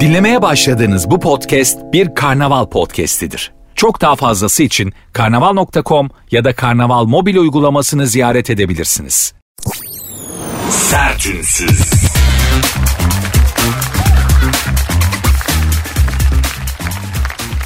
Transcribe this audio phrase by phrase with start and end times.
[0.00, 3.52] Dinlemeye başladığınız bu podcast bir karnaval podcastidir.
[3.74, 9.34] Çok daha fazlası için karnaval.com ya da karnaval mobil uygulamasını ziyaret edebilirsiniz.
[10.70, 12.04] Sertünsüz.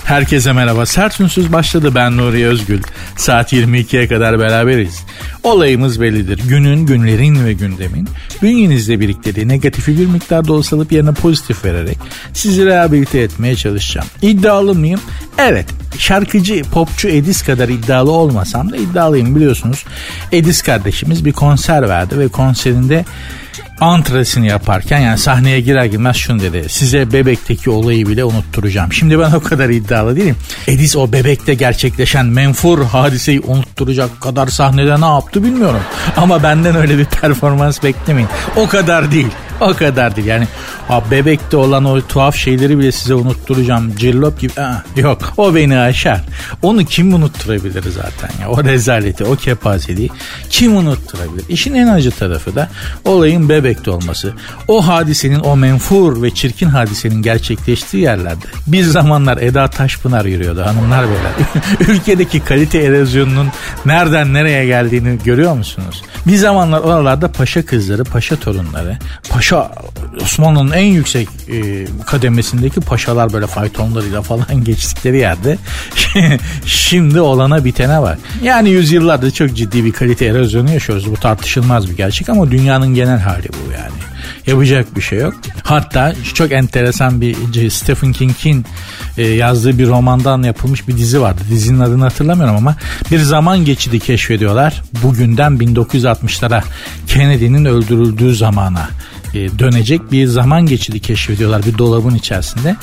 [0.09, 0.87] Herkese merhaba.
[0.87, 1.95] Sert Ünsüz başladı.
[1.95, 2.83] Ben Nuri Özgül.
[3.17, 5.05] Saat 22'ye kadar beraberiz.
[5.49, 6.41] Olayımız bellidir.
[6.49, 8.09] Günün, günlerin ve gündemin
[8.43, 11.99] bünyenizde biriktirdiği negatifi bir miktarda olsa alıp yerine pozitif vererek
[12.33, 14.07] sizi rehabilite etmeye çalışacağım.
[14.23, 15.01] İddialı mıyım?
[15.39, 15.67] Evet.
[15.99, 19.85] Şarkıcı, popçu Edis kadar iddialı olmasam da iddialıyım biliyorsunuz.
[20.33, 23.05] Edis kardeşimiz bir konser verdi ve konserinde
[23.81, 26.65] antresini yaparken yani sahneye girer girmez şunu dedi.
[26.69, 28.93] Size bebekteki olayı bile unutturacağım.
[28.93, 30.37] Şimdi ben o kadar iddialı değilim.
[30.69, 35.81] Edis o bebekte gerçekleşen menfur hadiseyi unutturacak kadar sahnede ne yaptı bilmiyorum.
[36.17, 38.29] Ama benden öyle bir performans beklemeyin.
[38.57, 39.31] O kadar değil.
[39.61, 40.27] O kadar değil.
[40.27, 40.49] Yani
[40.89, 44.61] ha, bebekte olan o tuhaf şeyleri bile size unutturacağım cillop gibi.
[44.61, 45.33] Aa, yok.
[45.37, 46.21] O beni aşar.
[46.63, 48.49] Onu kim unutturabilir zaten ya?
[48.49, 50.11] O rezaleti o kepazeliği
[50.51, 51.45] kim unutturabilir?
[51.49, 52.69] İşin en acı tarafı da
[53.05, 54.33] olayın bebekte olması.
[54.69, 61.05] O hadisenin o menfur ve çirkin hadisenin gerçekleştiği yerlerde bir zamanlar Eda Taşpınar yürüyordu hanımlar
[61.05, 61.33] beyler.
[61.89, 63.49] Ülkedeki kalite erozyonunun
[63.87, 66.03] nereden nereye geldiğini görüyor musunuz?
[66.27, 68.99] Bir zamanlar oralarda paşa kızları paşa torunları
[69.31, 69.71] paşa paşa
[70.23, 75.59] Osmanlı'nın en yüksek e, kademesindeki paşalar böyle faytonlarıyla falan geçtikleri yerde
[76.67, 78.19] şimdi olana bitene var.
[78.43, 81.11] Yani yüzyıllardır çok ciddi bir kalite erozyonu yaşıyoruz.
[81.11, 83.99] Bu tartışılmaz bir gerçek ama dünyanın genel hali bu yani.
[84.47, 85.35] Yapacak bir şey yok.
[85.63, 88.65] Hatta çok enteresan bir Stephen King'in
[89.19, 91.41] e, yazdığı bir romandan yapılmış bir dizi vardı.
[91.51, 92.77] Dizinin adını hatırlamıyorum ama
[93.11, 94.83] bir zaman geçidi keşfediyorlar.
[95.03, 96.63] Bugünden 1960'lara
[97.07, 98.89] Kennedy'nin öldürüldüğü zamana
[99.35, 102.77] dönecek bir zaman geçidi keşfediyorlar bir dolabın içerisinde.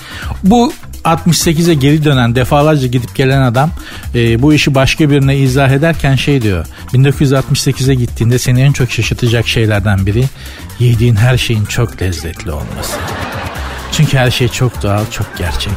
[0.43, 3.71] Bu 68'e geri dönen defalarca gidip gelen adam
[4.15, 9.47] e, bu işi başka birine izah ederken şey diyor 1968'e gittiğinde seni en çok şaşırtacak
[9.47, 10.25] şeylerden biri
[10.79, 12.97] yediğin her şeyin çok lezzetli olması.
[13.91, 15.73] Çünkü her şey çok doğal çok gerçek.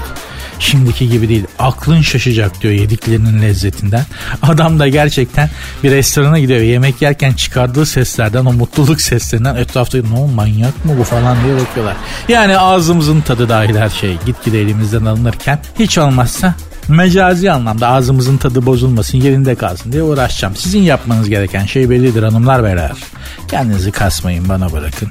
[0.59, 1.45] Şimdiki gibi değil.
[1.59, 4.05] Aklın şaşacak diyor yediklerinin lezzetinden.
[4.43, 5.51] Adam da gerçekten
[5.85, 6.61] bir restorana gidiyor.
[6.61, 11.97] Yemek yerken çıkardığı seslerden o mutluluk seslerinden etrafta ne manyak mı bu falan diye bakıyorlar.
[12.29, 16.55] Yani ağzımızın tadı dahil her şey gitgide elimizden alınırken hiç olmazsa
[16.89, 20.57] mecazi anlamda ağzımızın tadı bozulmasın yerinde kalsın diye uğraşacağım.
[20.57, 22.93] Sizin yapmanız gereken şey bellidir hanımlar beyler.
[23.49, 25.09] Kendinizi kasmayın bana bırakın.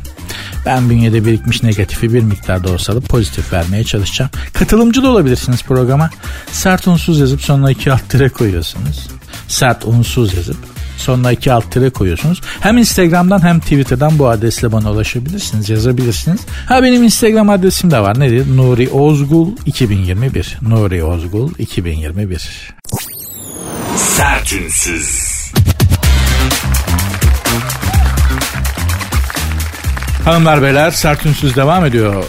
[0.65, 4.31] Ben bünyede birikmiş negatifi bir miktarda olsa da pozitif vermeye çalışacağım.
[4.53, 6.09] Katılımcı da olabilirsiniz programa.
[6.51, 9.07] Sert unsuz yazıp sonuna iki alt koyuyorsunuz.
[9.47, 12.41] Sert unsuz yazıp sonuna iki alt tire koyuyorsunuz.
[12.59, 16.41] Hem Instagram'dan hem Twitter'dan bu adresle bana ulaşabilirsiniz, yazabilirsiniz.
[16.65, 18.19] Ha benim Instagram adresim de var.
[18.19, 18.57] Nedir?
[18.57, 20.57] Nuri Ozgul 2021.
[20.61, 22.73] Nuri Ozgul 2021.
[23.95, 25.37] Sertünsüz.
[30.25, 32.23] Hanımlar beyler Sertünsüz devam ediyor.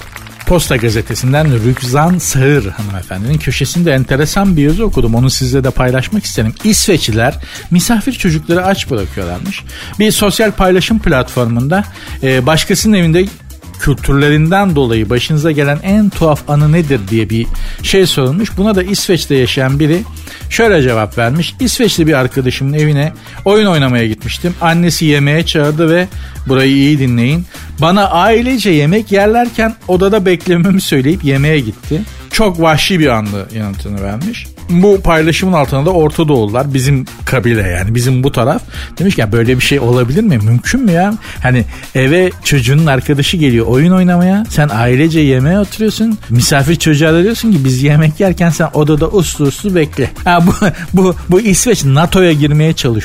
[0.48, 5.14] Posta gazetesinden Rükzan Sağır hanımefendinin köşesinde enteresan bir yazı okudum.
[5.14, 6.54] Onu sizle de paylaşmak isterim.
[6.64, 7.34] İsveçliler
[7.70, 9.64] misafir çocukları aç bırakıyorlarmış.
[9.98, 11.84] Bir sosyal paylaşım platformunda
[12.22, 13.26] e, başkasının evinde
[13.80, 17.46] kültürlerinden dolayı başınıza gelen en tuhaf anı nedir diye bir
[17.82, 18.56] şey sorulmuş.
[18.56, 20.02] Buna da İsveç'te yaşayan biri
[20.50, 21.54] şöyle cevap vermiş.
[21.60, 23.12] İsveçli bir arkadaşımın evine
[23.44, 24.54] oyun oynamaya gitmiştim.
[24.60, 26.08] Annesi yemeğe çağırdı ve
[26.46, 27.46] burayı iyi dinleyin.
[27.80, 32.02] Bana ailece yemek yerlerken odada beklememi söyleyip yemeğe gitti.
[32.32, 37.94] Çok vahşi bir andı yanıtını vermiş bu paylaşımın altına da Orta Doğulular bizim kabile yani
[37.94, 38.62] bizim bu taraf
[38.98, 40.38] demiş ki ya böyle bir şey olabilir mi?
[40.38, 41.14] Mümkün mü ya?
[41.42, 41.64] Hani
[41.94, 47.64] eve çocuğunun arkadaşı geliyor oyun oynamaya sen ailece yemeğe oturuyorsun misafir çocuğa da diyorsun ki
[47.64, 50.10] biz yemek yerken sen odada uslu uslu bekle.
[50.24, 50.52] Ha, bu,
[50.92, 52.98] bu, bu İsveç NATO'ya girmeye çalışıyor.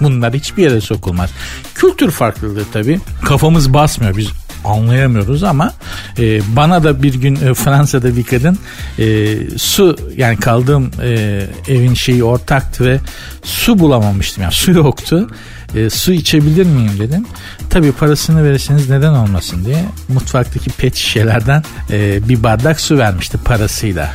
[0.00, 1.30] Bunlar hiçbir yere sokulmaz.
[1.74, 3.00] Kültür farklılığı tabii.
[3.24, 4.16] Kafamız basmıyor.
[4.16, 4.28] Biz
[4.66, 5.72] anlayamıyoruz ama
[6.18, 8.58] e, bana da bir gün e, Fransa'da bir kadın
[8.98, 13.00] e, su yani kaldığım e, evin şeyi ortaktı ve
[13.42, 15.28] su bulamamıştım yani su yoktu
[15.74, 17.26] e, su içebilir miyim dedim.
[17.70, 24.12] Tabii parasını verirseniz neden olmasın diye mutfaktaki pet şişelerden e, bir bardak su vermişti parasıyla.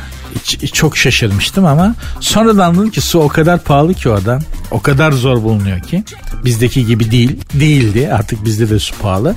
[0.72, 4.38] Çok şaşırmıştım ama sonradan anladım ki su o kadar pahalı ki orada.
[4.70, 6.04] O kadar zor bulunuyor ki.
[6.44, 7.40] Bizdeki gibi değil.
[7.54, 8.10] Değildi.
[8.12, 9.34] Artık bizde de su pahalı.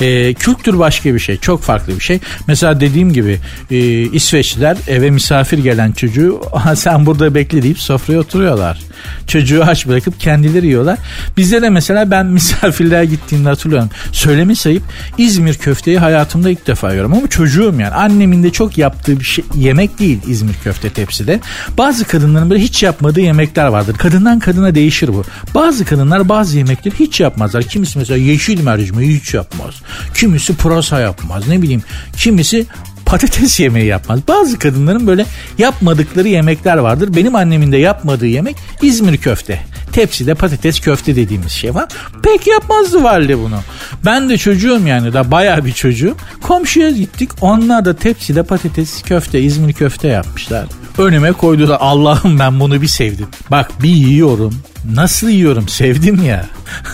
[0.00, 1.36] E, kültür başka bir şey.
[1.36, 2.18] Çok farklı bir şey.
[2.46, 6.40] Mesela dediğim gibi e, İsveçliler eve misafir gelen çocuğu
[6.76, 8.80] sen burada bekle deyip sofraya oturuyorlar.
[9.26, 10.98] Çocuğu aç bırakıp kendileri yiyorlar.
[11.36, 13.90] Bizde de mesela ben misafirliğe gittiğimde hatırlıyorum.
[14.12, 14.82] Söylemi sayıp
[15.18, 17.12] İzmir köfteyi hayatımda ilk defa yiyorum.
[17.12, 17.94] Ama çocuğum yani.
[17.94, 21.40] Annemin de çok yaptığı bir şey, yemek değil İzmir köfte tepside.
[21.78, 23.94] Bazı kadınların böyle hiç yapmadığı yemekler vardır.
[23.94, 25.24] Kadından kadına değişir bu.
[25.54, 27.62] Bazı kadınlar bazı yemekleri hiç yapmazlar.
[27.62, 29.74] Kimisi mesela yeşil mercimeği hiç yapmaz.
[30.14, 31.48] Kimisi pırasa yapmaz.
[31.48, 31.82] Ne bileyim
[32.16, 32.66] kimisi
[33.06, 34.20] patates yemeği yapmaz.
[34.28, 35.26] Bazı kadınların böyle
[35.58, 37.16] yapmadıkları yemekler vardır.
[37.16, 39.73] Benim annemin de yapmadığı yemek İzmir köfte.
[39.94, 41.88] Tepside patates köfte dediğimiz şey var.
[42.22, 43.58] Pek yapmazdı valide bunu.
[44.04, 46.16] Ben de çocuğum yani da bayağı bir çocuğum.
[46.42, 47.30] Komşuya gittik.
[47.40, 50.66] Onlar da tepside patates köfte İzmir köfte yapmışlar.
[50.98, 51.78] Önüme koydular.
[51.80, 53.26] Allah'ım ben bunu bir sevdim.
[53.50, 54.54] Bak bir yiyorum.
[54.92, 56.46] Nasıl yiyorum sevdim ya.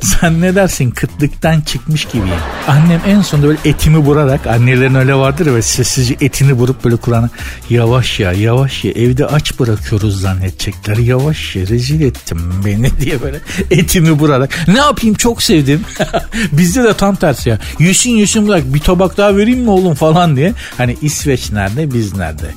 [0.00, 2.22] Zannedersin kıtlıktan çıkmış gibi.
[2.68, 7.30] Annem en sonunda böyle etimi vurarak annelerin öyle vardır ya sessizce etini vurup böyle Kur'an'a
[7.70, 10.96] yavaş ya yavaş ya evde aç bırakıyoruz zannedecekler.
[10.96, 13.40] Yavaş ya rezil ettim beni diye böyle
[13.70, 14.68] etimi vurarak.
[14.68, 15.80] Ne yapayım çok sevdim.
[16.52, 17.58] Bizde de tam tersi ya.
[17.78, 20.52] Yüsün yüsün bırak bir tabak daha vereyim mi oğlum falan diye.
[20.78, 22.54] Hani İsveç nerede biz nerede.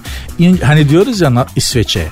[0.63, 2.07] Hani diyoruz ya İsveç'e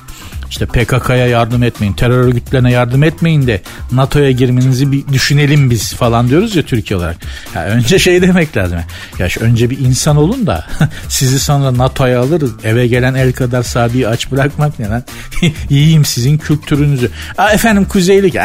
[0.50, 3.60] işte PKK'ya yardım etmeyin, terör örgütlerine yardım etmeyin de
[3.92, 7.16] NATO'ya girmenizi bir düşünelim biz falan diyoruz ya Türkiye olarak.
[7.54, 8.78] Ya önce şey demek lazım.
[9.18, 10.66] Ya önce bir insan olun da
[11.08, 12.50] sizi sonra NATO'ya alırız.
[12.64, 15.02] Eve gelen el kadar sabiyi aç bırakmak ne lan?
[15.70, 17.10] Yiyeyim sizin kültürünüzü.
[17.38, 18.36] Aa, efendim kuzeylik.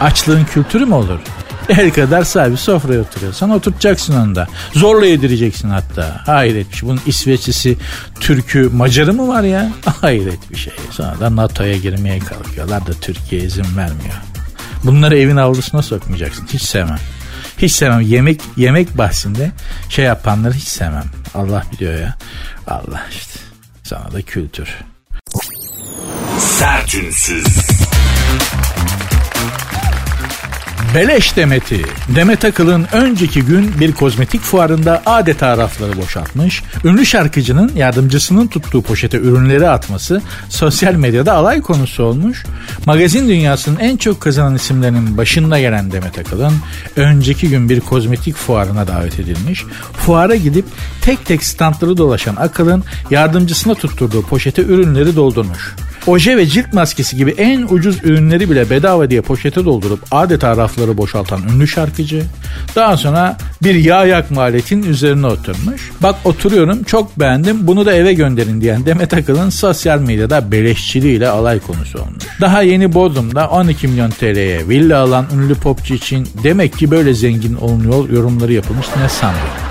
[0.00, 1.18] Açlığın kültürü mü olur?
[1.78, 4.48] El kadar sahibi sofraya oturuyorsan oturtacaksın onu da.
[4.72, 6.20] Zorla yedireceksin hatta.
[6.26, 6.88] Hayret bir şey.
[6.88, 7.76] Bunun İsveçlisi,
[8.20, 9.72] Türk'ü, Macarı mı var ya?
[10.00, 10.72] Hayret bir şey.
[10.90, 14.14] Sonra da NATO'ya girmeye kalkıyorlar da Türkiye izin vermiyor.
[14.84, 16.46] Bunları evin avlusuna sokmayacaksın.
[16.52, 16.98] Hiç sevmem.
[17.58, 18.00] Hiç sevmem.
[18.00, 19.52] Yemek yemek bahsinde
[19.88, 21.06] şey yapanları hiç sevmem.
[21.34, 22.16] Allah biliyor ya.
[22.66, 23.40] Allah işte.
[23.82, 24.68] Sana da kültür.
[26.38, 27.46] Sertünsüz.
[30.94, 31.82] Beleş demeti.
[32.16, 39.18] Demet Akıl'ın önceki gün bir kozmetik fuarında adeta rafları boşaltmış, ünlü şarkıcının yardımcısının tuttuğu poşete
[39.18, 42.44] ürünleri atması sosyal medyada alay konusu olmuş.
[42.86, 46.54] Magazin dünyasının en çok kazanan isimlerinin başında gelen Demet Akıl'ın
[46.96, 49.64] önceki gün bir kozmetik fuarına davet edilmiş.
[49.92, 50.64] Fuara gidip
[51.00, 55.74] tek tek standları dolaşan Akıl'ın yardımcısına tutturduğu poşete ürünleri doldurmuş.
[56.06, 60.98] Oje ve cilt maskesi gibi en ucuz ürünleri bile bedava diye poşete doldurup adeta rafları
[60.98, 62.22] boşaltan ünlü şarkıcı.
[62.76, 65.90] Daha sonra bir yağ yakma aletin üzerine oturmuş.
[66.02, 71.60] Bak oturuyorum çok beğendim bunu da eve gönderin diyen Demet Akıl'ın sosyal medyada beleşçiliğiyle alay
[71.60, 72.24] konusu olmuş.
[72.40, 77.54] Daha yeni Bodrum'da 12 milyon TL'ye villa alan ünlü popçu için demek ki böyle zengin
[77.54, 79.69] olunuyor yorumları yapılmış ne sanmıyorum.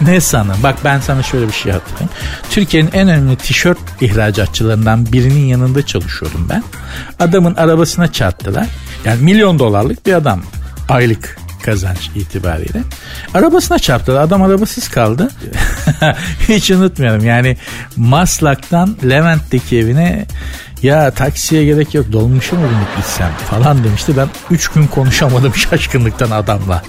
[0.00, 0.56] Ne sanın?
[0.62, 2.10] Bak ben sana şöyle bir şey hatırlayayım.
[2.50, 6.62] Türkiye'nin en önemli tişört ihracatçılarından birinin yanında çalışıyordum ben.
[7.18, 8.66] Adamın arabasına çarptılar.
[9.04, 10.42] Yani milyon dolarlık bir adam.
[10.88, 12.82] Aylık kazanç itibariyle.
[13.34, 14.20] Arabasına çarptı.
[14.20, 15.28] Adam arabasız kaldı.
[16.48, 17.24] Hiç unutmuyorum.
[17.24, 17.56] Yani
[17.96, 20.26] Maslak'tan Levent'teki evine
[20.82, 24.16] ya taksiye gerek yok dolmuşa mı binip gitsem falan demişti.
[24.16, 26.82] Ben 3 gün konuşamadım şaşkınlıktan adamla.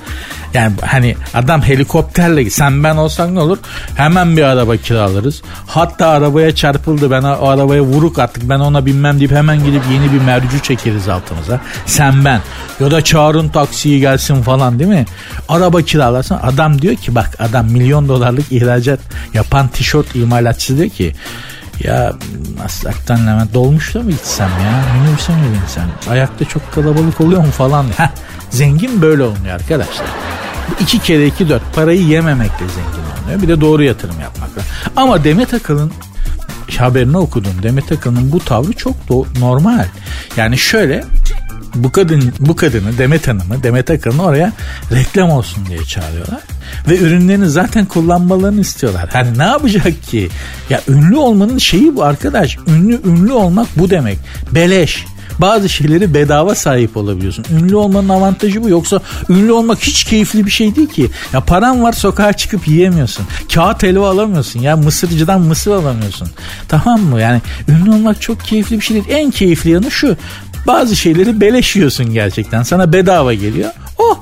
[0.53, 3.57] Yani hani adam helikopterle sen ben olsak ne olur?
[3.95, 5.41] Hemen bir araba kiralarız.
[5.67, 10.13] Hatta arabaya çarpıldı ben o arabaya vuruk attık ben ona binmem deyip hemen gidip yeni
[10.13, 11.61] bir mercü çekeriz altımıza.
[11.85, 12.41] Sen ben
[12.79, 15.05] ya da çağırın taksiyi gelsin falan değil mi?
[15.49, 18.99] Araba kiralarsan adam diyor ki bak adam milyon dolarlık ihracat
[19.33, 21.13] yapan tişört imalatçısı diyor ki
[21.83, 22.13] ya
[22.63, 24.83] Maslak'tan Levent dolmuşta mı gitsem ya?
[25.01, 25.83] Minibüse mi binsem?
[26.09, 27.85] Ayakta çok kalabalık oluyor mu falan.
[27.97, 28.09] Heh,
[28.49, 30.07] zengin böyle olmuyor arkadaşlar.
[30.79, 33.41] İki kere iki dört parayı yememekle zengin oluyor.
[33.41, 34.61] Bir de doğru yatırım yapmakla.
[34.95, 35.91] Ama Demet Akalın
[36.79, 37.51] haberini okudum.
[37.63, 39.85] Demet Akalın bu tavrı çok do- normal.
[40.37, 41.03] Yani şöyle
[41.83, 44.53] bu kadın bu kadını Demet Hanım'ı Demet Akalın'ı oraya
[44.91, 46.39] reklam olsun diye çağırıyorlar.
[46.89, 49.09] Ve ürünlerini zaten kullanmalarını istiyorlar.
[49.13, 50.29] Hani ne yapacak ki?
[50.69, 52.57] Ya ünlü olmanın şeyi bu arkadaş.
[52.67, 54.17] Ünlü ünlü olmak bu demek.
[54.51, 55.05] Beleş
[55.39, 57.45] bazı şeyleri bedava sahip olabiliyorsun.
[57.51, 58.69] Ünlü olmanın avantajı bu.
[58.69, 61.09] Yoksa ünlü olmak hiç keyifli bir şey değil ki.
[61.33, 63.25] Ya paran var sokağa çıkıp yiyemiyorsun.
[63.53, 64.59] Kağıt helva alamıyorsun.
[64.59, 66.27] Ya mısırcıdan mısır alamıyorsun.
[66.67, 67.21] Tamam mı?
[67.21, 69.19] Yani ünlü olmak çok keyifli bir şey değil.
[69.19, 70.17] En keyifli yanı şu.
[70.67, 72.63] Bazı şeyleri beleşiyorsun gerçekten.
[72.63, 73.71] Sana bedava geliyor.
[73.97, 74.17] Oh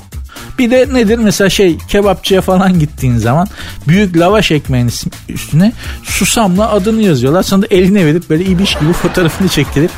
[0.60, 3.48] bir de nedir mesela şey kebapçıya falan gittiğin zaman
[3.88, 4.92] büyük lavaş ekmeğin
[5.30, 5.74] üstüne
[6.04, 7.44] susamla adını yazıyorlar.
[7.44, 9.92] Sonra da eline verip böyle ibiş gibi fotoğrafını çektirip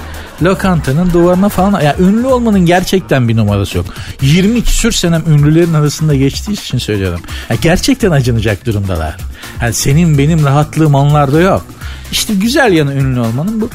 [0.44, 1.82] lokantanın duvarına falan.
[1.82, 3.86] Ya yani ünlü olmanın gerçekten bir numarası yok.
[4.22, 7.20] 20 küsür senem ünlülerin arasında geçtiği için söylüyorum.
[7.50, 9.18] Ya gerçekten acınacak durumdalar.
[9.62, 11.66] Yani senin benim rahatlığım onlarda yok.
[12.12, 13.70] İşte güzel yanı ünlü olmanın bu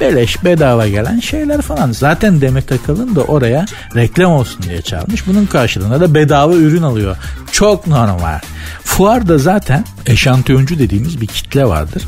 [0.00, 1.92] beleş bedava gelen şeyler falan.
[1.92, 5.26] Zaten Demet Akalın da oraya reklam olsun diye çalmış.
[5.26, 7.16] Bunun karşılığında da bedava ürün alıyor.
[7.52, 8.38] Çok normal.
[8.82, 12.02] Fuarda zaten eşantiyoncu dediğimiz bir kitle vardır.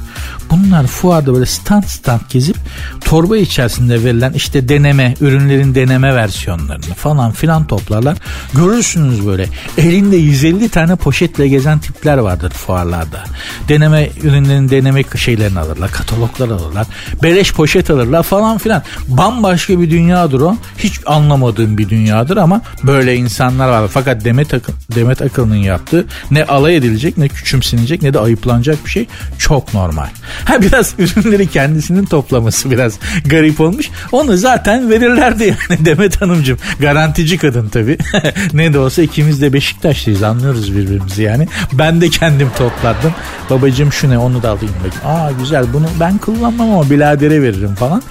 [0.50, 2.56] Bunlar fuarda böyle stand stand gezip
[3.04, 8.16] torba içerisinde verilen işte deneme, ürünlerin deneme versiyonlarını falan filan toplarlar.
[8.54, 9.48] Görürsünüz böyle
[9.78, 13.24] elinde 150 tane poşetle gezen tipler vardır fuarlarda.
[13.68, 16.86] Deneme ürünlerin deneme şeylerini alırlar, kataloglar alırlar.
[17.22, 18.82] Beleş poşet alırlar falan filan.
[19.08, 20.56] Bambaşka bir dünyadır o.
[20.78, 23.88] Hiç anlamadığım bir dünyadır ama böyle insanlar var.
[23.92, 28.90] Fakat Demet, Akın, Demet Akıl'ın yaptığı ne alay edilecek ne küçümsenecek ne de ayıplanacak bir
[28.90, 29.06] şey
[29.38, 30.06] çok normal.
[30.44, 33.90] Ha biraz ürünleri kendisinin toplaması biraz garip olmuş.
[34.12, 36.58] Onu zaten verirlerdi yani Demet Hanımcığım.
[36.80, 37.98] Garantici kadın tabii.
[38.52, 41.48] ne de olsa ikimiz de Beşiktaşlıyız anlıyoruz birbirimizi yani.
[41.72, 43.14] Ben de kendim topladım.
[43.50, 45.06] Babacığım şu ne onu da alayım bakayım.
[45.06, 48.02] Aa güzel bunu ben kullanmam ama biladere veririm falan.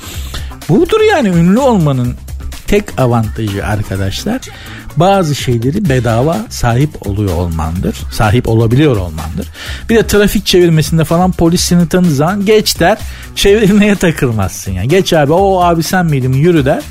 [0.69, 2.15] Budur yani ünlü olmanın
[2.67, 4.41] tek avantajı arkadaşlar
[4.97, 7.95] bazı şeyleri bedava sahip oluyor olmandır.
[8.11, 9.47] Sahip olabiliyor olmandır.
[9.89, 12.97] Bir de trafik çevirmesinde falan polis seni tanıdığı zaman geç der
[13.35, 14.87] çevirmeye takılmazsın yani.
[14.87, 16.81] Geç abi o abi sen miydin yürü der.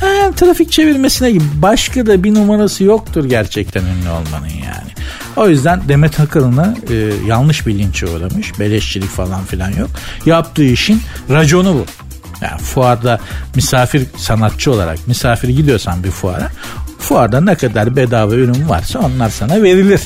[0.00, 4.94] He, trafik çevirmesine gibi başka da bir numarası yoktur gerçekten ünlü olmanın yani.
[5.36, 8.60] O yüzden Demet Akalın'a e, yanlış bilinçe uğramış.
[8.60, 9.90] Beleşçilik falan filan yok.
[10.26, 11.00] Yaptığı işin
[11.30, 12.03] raconu bu.
[12.44, 13.20] Yani fuarda
[13.54, 16.50] misafir sanatçı olarak misafir gidiyorsan bir fuara
[16.98, 20.00] fuarda ne kadar bedava ürün varsa onlar sana verilir.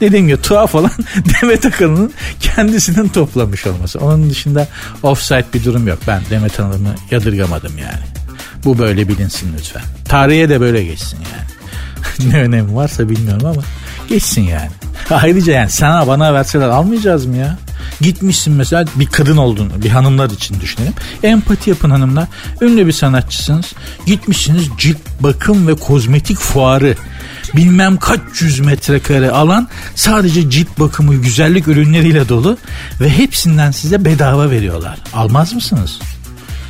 [0.00, 0.90] Dediğim gibi tuhaf olan
[1.42, 3.98] Demet Akalın'ın kendisinin toplamış olması.
[3.98, 4.68] Onun dışında
[5.02, 5.98] offside bir durum yok.
[6.06, 8.02] Ben Demet Hanım'ı yadırgamadım yani.
[8.64, 9.82] Bu böyle bilinsin lütfen.
[10.04, 12.32] Tarihe de böyle geçsin yani.
[12.32, 13.62] ne önemi varsa bilmiyorum ama
[14.08, 14.70] geçsin yani.
[15.10, 17.58] Ayrıca yani sana bana verseler almayacağız mı ya?
[18.00, 20.92] Gitmişsin mesela bir kadın olduğunu bir hanımlar için düşünelim.
[21.22, 22.28] Empati yapın hanımlar.
[22.60, 23.72] Ünlü bir sanatçısınız.
[24.06, 26.96] Gitmişsiniz cilt bakım ve kozmetik fuarı
[27.56, 32.58] bilmem kaç yüz metrekare alan sadece cilt bakımı güzellik ürünleriyle dolu
[33.00, 34.98] ve hepsinden size bedava veriyorlar.
[35.14, 35.98] Almaz mısınız?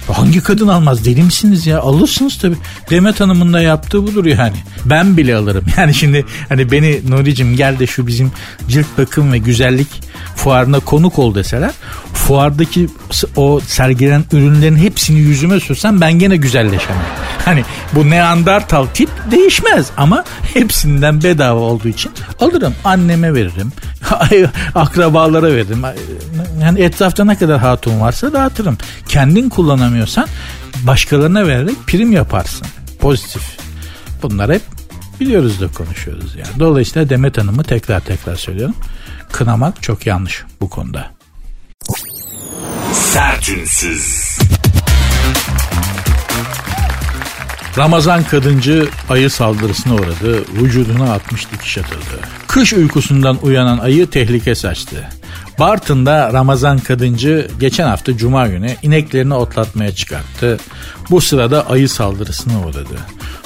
[0.08, 1.80] Hangi kadın almaz deli misiniz ya?
[1.80, 2.56] Alırsınız tabi.
[2.90, 4.56] Demet Hanım'ın da yaptığı budur yani.
[4.84, 5.64] Ben bile alırım.
[5.76, 8.32] Yani şimdi hani beni Nuri'cim gel de şu bizim
[8.68, 9.88] cilt bakım ve güzellik
[10.36, 11.70] fuarına konuk ol deseler
[12.12, 12.88] fuardaki
[13.36, 17.02] o sergilenen ürünlerin hepsini yüzüme sürsem ben gene güzelleşemem.
[17.44, 22.74] Hani bu neandertal tip değişmez ama hepsinden bedava olduğu için alırım.
[22.84, 23.72] Anneme veririm.
[24.74, 25.82] Akrabalara veririm.
[26.62, 28.78] Yani etrafta ne kadar hatun varsa dağıtırım.
[29.08, 29.48] Kendin
[29.92, 30.28] kullanamıyorsan
[30.86, 32.66] başkalarına vererek prim yaparsın.
[33.00, 33.42] Pozitif.
[34.22, 34.62] Bunlar hep
[35.20, 36.58] biliyoruz da konuşuyoruz yani.
[36.58, 38.74] Dolayısıyla Demet Hanım'ı tekrar tekrar söylüyorum.
[39.32, 41.10] Kınamak çok yanlış bu konuda.
[42.92, 44.38] Sertünsüz.
[47.78, 50.44] Ramazan kadıncı ayı saldırısına uğradı.
[50.52, 52.20] Vücuduna 60 dikiş atıldı.
[52.48, 55.08] Kış uykusundan uyanan ayı tehlike saçtı.
[55.62, 60.58] Bartın'da Ramazan kadıncı geçen hafta Cuma günü ineklerini otlatmaya çıkarttı.
[61.12, 62.96] Bu sırada ayı saldırısına uğradı.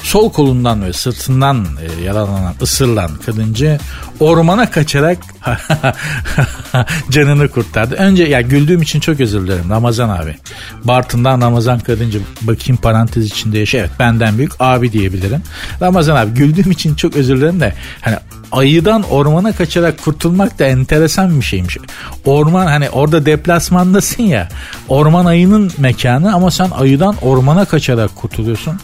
[0.03, 3.79] Sol kolundan ve sırtından e, yaralanan, ısırılan kadıncı
[4.21, 5.19] ormana kaçarak
[7.11, 7.95] canını kurtardı.
[7.95, 10.37] Önce ya güldüğüm için çok özür dilerim Ramazan abi.
[10.85, 13.79] Bartın'dan Ramazan kadıncı bakayım parantez içinde yaşa.
[13.79, 15.43] Evet benden büyük abi diyebilirim.
[15.83, 18.17] Ramazan abi güldüğüm için çok özür dilerim de hani
[18.53, 21.79] ayıdan ormana kaçarak kurtulmak da enteresan bir şeymiş.
[22.25, 24.49] Orman hani orada deplasmandasın ya.
[24.89, 28.81] Orman ayının mekanı ama sen ayıdan ormana kaçarak kurtuluyorsun.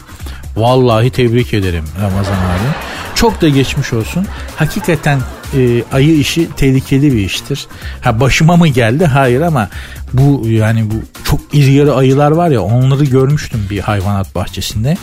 [0.57, 2.73] Vallahi tebrik ederim Ramazan abi.
[3.15, 4.25] Çok da geçmiş olsun.
[4.55, 5.19] Hakikaten
[5.57, 7.67] e, ayı işi tehlikeli bir iştir.
[8.01, 9.05] Ha başıma mı geldi?
[9.05, 9.69] Hayır ama
[10.13, 14.97] bu yani bu çok iri yarı ayılar var ya onları görmüştüm bir hayvanat bahçesinde.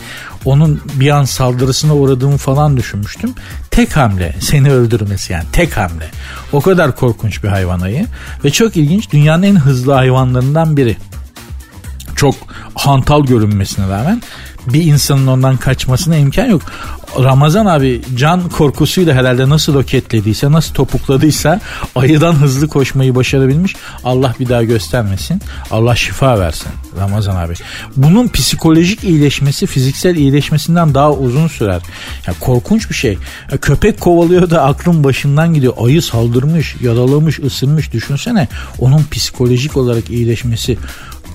[0.45, 3.33] Onun bir an saldırısına uğradığımı falan düşünmüştüm.
[3.71, 6.09] Tek hamle seni öldürmesi yani tek hamle.
[6.51, 8.05] O kadar korkunç bir hayvan ayı
[8.45, 10.97] ve çok ilginç dünyanın en hızlı hayvanlarından biri.
[12.21, 12.35] Çok
[12.75, 14.21] hantal görünmesine rağmen
[14.67, 16.61] bir insanın ondan kaçmasına imkan yok.
[17.19, 21.59] Ramazan abi can korkusuyla herhalde nasıl roketlediyse nasıl topukladıysa
[21.95, 23.75] ayıdan hızlı koşmayı başarabilmiş.
[24.03, 25.41] Allah bir daha göstermesin.
[25.71, 27.53] Allah şifa versin Ramazan abi.
[27.95, 31.81] Bunun psikolojik iyileşmesi fiziksel iyileşmesinden daha uzun sürer.
[32.27, 33.17] Ya korkunç bir şey.
[33.51, 35.73] Ya köpek kovalıyor da aklın başından gidiyor.
[35.85, 38.47] Ayı saldırmış, yaralamış, ısırmış düşünsene.
[38.79, 40.77] Onun psikolojik olarak iyileşmesi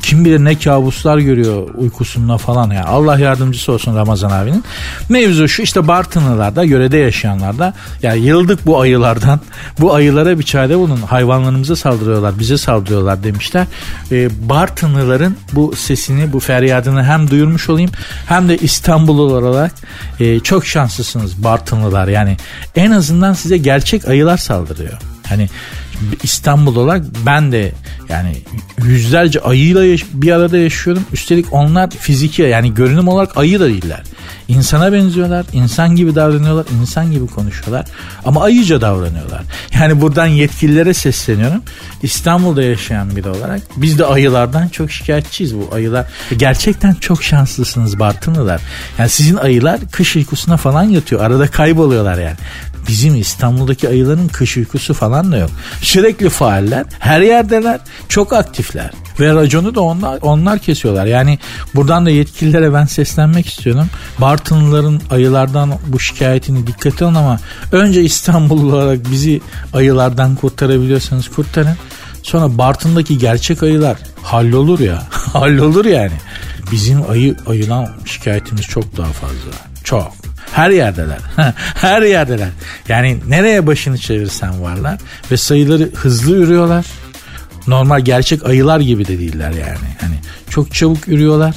[0.06, 2.84] Kim bilir ne kabuslar görüyor uykusunda falan ya.
[2.84, 4.64] Allah yardımcısı olsun Ramazan abinin.
[5.08, 9.40] Mevzu şu işte Bartınlılarda, yörede yaşayanlarda ya yıldık bu ayılardan.
[9.80, 10.96] Bu ayılara bir çare bulun.
[10.96, 13.66] Hayvanlarımıza saldırıyorlar, bize saldırıyorlar demişler.
[14.10, 17.90] E, Bartınlıların bu sesini, bu feryadını hem duyurmuş olayım
[18.28, 19.72] hem de İstanbul olarak
[20.20, 22.08] e, çok şanslısınız Bartınlılar.
[22.08, 22.36] Yani
[22.76, 24.98] en azından size gerçek ayılar saldırıyor.
[25.28, 25.48] Hani
[26.22, 27.72] İstanbul olarak ben de
[28.08, 28.36] yani
[28.84, 31.04] yüzlerce ayıyla bir arada yaşıyorum.
[31.12, 34.02] Üstelik onlar fiziki yani görünüm olarak ayı da değiller.
[34.48, 37.86] İnsana benziyorlar, insan gibi davranıyorlar, insan gibi konuşuyorlar
[38.24, 39.42] ama ayıca davranıyorlar.
[39.80, 41.62] Yani buradan yetkililere sesleniyorum.
[42.02, 46.06] İstanbul'da yaşayan biri olarak biz de ayılardan çok şikayetçiyiz bu ayılar.
[46.36, 48.60] Gerçekten çok şanslısınız Bartınlılar.
[48.98, 51.20] Yani sizin ayılar kış uykusuna falan yatıyor.
[51.20, 52.36] Arada kayboluyorlar yani.
[52.88, 55.50] Bizim İstanbul'daki ayıların kış uykusu falan da yok.
[55.83, 58.90] Sürekli faaller, her yerdeler, çok aktifler.
[59.21, 61.07] Ve raconu da onlar, onlar kesiyorlar.
[61.07, 61.38] Yani
[61.75, 63.87] buradan da yetkililere ben seslenmek istiyorum.
[64.19, 67.40] Bartınlıların ayılardan bu şikayetini dikkate alın ama
[67.73, 69.40] önce İstanbul olarak bizi
[69.73, 71.76] ayılardan kurtarabiliyorsanız kurtarın.
[72.23, 75.02] Sonra Bartın'daki gerçek ayılar hallolur ya.
[75.11, 76.12] hallolur yani.
[76.73, 79.50] Bizim ayı ayılan şikayetimiz çok daha fazla.
[79.85, 80.25] Çok.
[80.56, 81.18] Her yerdeler.
[81.75, 82.48] Her yerdeler.
[82.88, 84.98] Yani nereye başını çevirsen varlar
[85.30, 86.86] ve sayıları hızlı yürüyorlar.
[87.66, 89.88] Normal gerçek ayılar gibi de değiller yani.
[90.00, 90.14] Hani
[90.50, 91.54] çok çabuk yürüyorlar.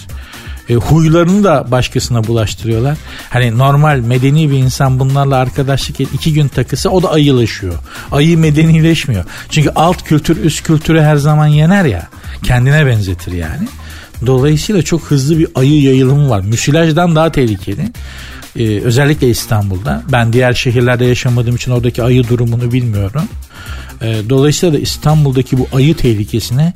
[0.70, 2.98] E, huylarını da başkasına bulaştırıyorlar.
[3.30, 7.76] Hani normal medeni bir insan bunlarla arkadaşlık et, iki gün takısı o da ayılaşıyor.
[8.12, 9.26] Ayı medenileşmiyor.
[9.50, 12.08] Çünkü alt kültür üst kültürü her zaman yener ya.
[12.44, 13.68] Kendine benzetir yani.
[14.26, 16.42] Dolayısıyla çok hızlı bir ayı yayılımı var.
[16.42, 17.92] Müsilajdan daha tehlikeli.
[18.60, 20.04] Ee, özellikle İstanbul'da.
[20.12, 23.24] Ben diğer şehirlerde yaşamadığım için oradaki ayı durumunu bilmiyorum.
[24.02, 26.74] Ee, dolayısıyla da İstanbul'daki bu ayı tehlikesine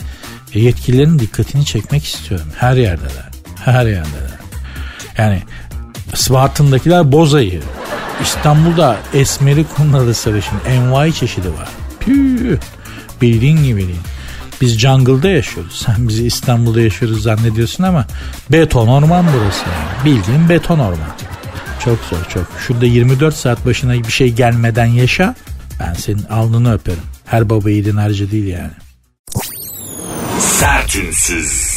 [0.54, 2.48] e, yetkililerin dikkatini çekmek istiyorum.
[2.58, 3.30] Her yerdeler.
[3.66, 4.40] Her yerdeler.
[5.18, 5.42] Yani
[6.13, 7.62] Spartan'dakiler boz ayı.
[8.22, 11.70] İstanbul'da esmeri kumralı sarışın envai çeşidi var.
[12.00, 12.58] Püh.
[13.22, 14.00] Bildiğin gibi değil.
[14.62, 15.84] Biz jungle'da yaşıyoruz.
[15.86, 18.06] Sen bizi İstanbul'da yaşıyoruz zannediyorsun ama
[18.52, 20.06] beton orman burası yani.
[20.06, 21.10] Bildiğin beton orman.
[21.86, 22.48] Çok zor çok.
[22.68, 25.36] Şurada 24 saat başına bir şey gelmeden yaşa.
[25.80, 27.04] Ben senin alnını öperim.
[27.25, 28.72] Her baba yiğidin harcı değil yani.
[30.39, 31.74] Sertünsüz.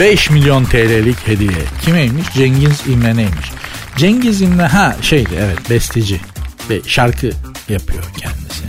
[0.00, 1.50] 5 milyon TL'lik hediye.
[1.82, 2.32] Kimeymiş?
[2.32, 3.50] Cengiz İmre'neymiş.
[3.96, 6.20] Cengiz İmre ha şeydi evet besteci
[6.70, 7.30] ve şarkı
[7.68, 8.64] yapıyor kendisi.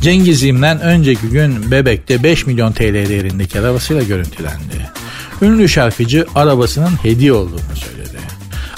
[0.00, 5.01] Cengiz İmren önceki gün Bebek'te 5 milyon TL değerindeki arabasıyla görüntülendi.
[5.42, 8.18] Ünlü şarkıcı arabasının hediye olduğunu söyledi.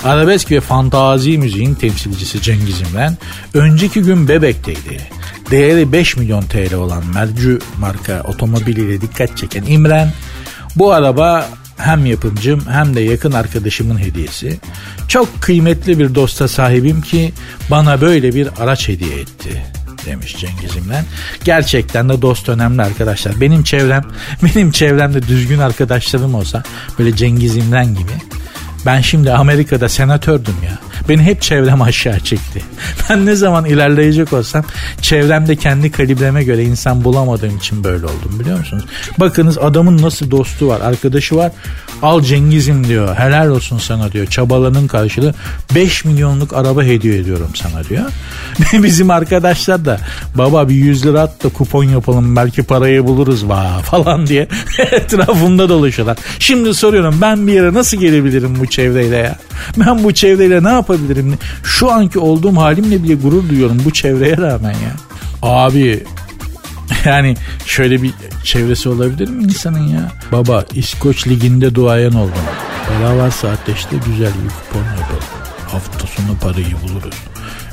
[0.05, 3.19] Arabesk ve fantazi müziğin temsilcisi Cengiz İmren
[3.55, 5.01] önceki gün Bebek'teydi.
[5.51, 10.13] Değeri 5 milyon TL olan Mercu marka otomobiliyle dikkat çeken İmren
[10.77, 14.59] bu araba hem yapımcım hem de yakın arkadaşımın hediyesi.
[15.09, 17.33] Çok kıymetli bir dosta sahibim ki
[17.71, 19.74] bana böyle bir araç hediye etti
[20.07, 21.05] demiş Cengiz İmren.
[21.45, 23.41] Gerçekten de dost önemli arkadaşlar.
[23.41, 24.05] Benim çevrem,
[24.43, 26.63] benim çevremde düzgün arkadaşlarım olsa
[26.99, 28.13] böyle Cengiz İmren gibi
[28.87, 30.79] ben şimdi Amerika'da senatördüm ya.
[31.09, 32.63] Beni hep çevrem aşağı çekti.
[33.11, 34.65] Ben ne zaman ilerleyecek olsam
[35.01, 38.85] çevremde kendi kalibreme göre insan bulamadığım için böyle oldum biliyor musunuz?
[39.19, 41.53] Bakınız adamın nasıl dostu var, arkadaşı var.
[42.03, 43.17] Al Cengiz'im diyor.
[43.17, 44.27] Helal olsun sana diyor.
[44.27, 45.35] Çabalarının karşılığı
[45.75, 48.05] 5 milyonluk araba hediye ediyorum sana diyor.
[48.83, 50.01] Bizim arkadaşlar da
[50.35, 54.49] baba bir 100 lira at da kupon yapalım belki parayı buluruz va falan diye
[54.93, 56.19] etrafımda dolaşıyorlar.
[56.39, 59.39] Şimdi soruyorum ben bir yere nasıl gelebilirim bu çevreyle ya?
[59.77, 61.39] Ben bu çevreyle ne yapabilirim?
[61.65, 64.95] Şu anki olduğum halimle bile gurur duyuyorum bu çevreye rağmen ya.
[65.43, 66.05] Abi
[67.05, 70.13] yani şöyle bir çevresi olabilir mi insanın ya?
[70.33, 72.33] Baba İskoç liginde duayen oldum.
[72.89, 75.23] Para varsa ateşte güzel bir kupon yapalım.
[75.69, 77.15] Hafta sonu parayı buluruz.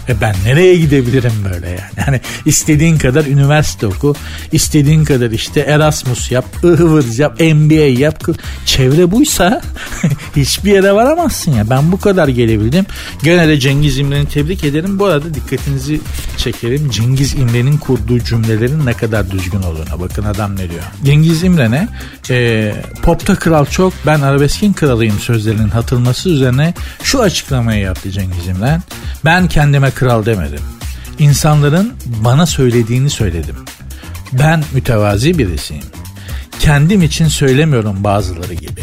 [0.10, 2.06] E ben nereye gidebilirim böyle yani?
[2.06, 4.16] Hani istediğin kadar üniversite oku,
[4.52, 8.22] istediğin kadar işte Erasmus yap, ıhvır yap, MBA yap.
[8.66, 9.62] Çevre buysa
[10.36, 11.70] hiçbir yere varamazsın ya.
[11.70, 12.86] Ben bu kadar gelebildim.
[13.24, 15.00] Gene de Cengiz İmren'i tebrik ederim.
[15.00, 16.02] Bu arada dikkatinizi
[16.38, 16.90] çekerim.
[16.90, 20.00] Cengiz İmren'in kurduğu cümlelerin ne kadar düzgün olduğuna.
[20.00, 20.84] Bakın adam ne diyor.
[21.06, 21.88] Cengiz İmren'e
[22.30, 28.82] e, popta kral çok ben arabeskin kralıyım sözlerinin hatırlaması üzerine şu açıklamayı yaptı Cengiz İmren.
[29.26, 30.62] Ben kendime kral demedim.
[31.20, 33.56] İnsanların bana söylediğini söyledim.
[34.34, 35.84] Ben mütevazi birisiyim.
[36.60, 38.82] Kendim için söylemiyorum bazıları gibi.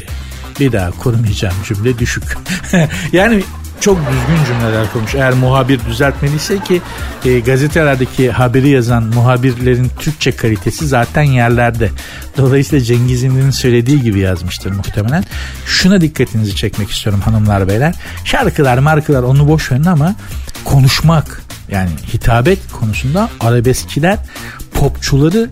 [0.61, 2.39] Bir daha kurmayacağım cümle düşük.
[3.13, 3.43] yani
[3.81, 5.15] çok düzgün cümleler kurmuş.
[5.15, 6.81] Eğer muhabir düzeltmeliyse ki
[7.25, 11.91] e, gazetelerdeki haberi yazan muhabirlerin Türkçe kalitesi zaten yerlerde.
[12.37, 15.25] Dolayısıyla Cengiz İmri'nin söylediği gibi yazmıştır muhtemelen.
[15.67, 17.95] Şuna dikkatinizi çekmek istiyorum hanımlar beyler.
[18.25, 20.15] Şarkılar markılar onu boş verin ama
[20.71, 24.19] konuşmak yani hitabet konusunda arabeskçiler
[24.75, 25.51] popçuları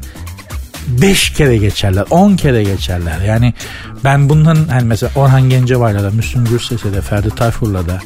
[0.88, 3.20] 5 kere geçerler 10 kere geçerler.
[3.20, 3.54] Yani
[4.04, 8.00] ben bunların hani mesela Orhan Gencebay'la da Müslüm Gürses'e de Ferdi Tayfur'la da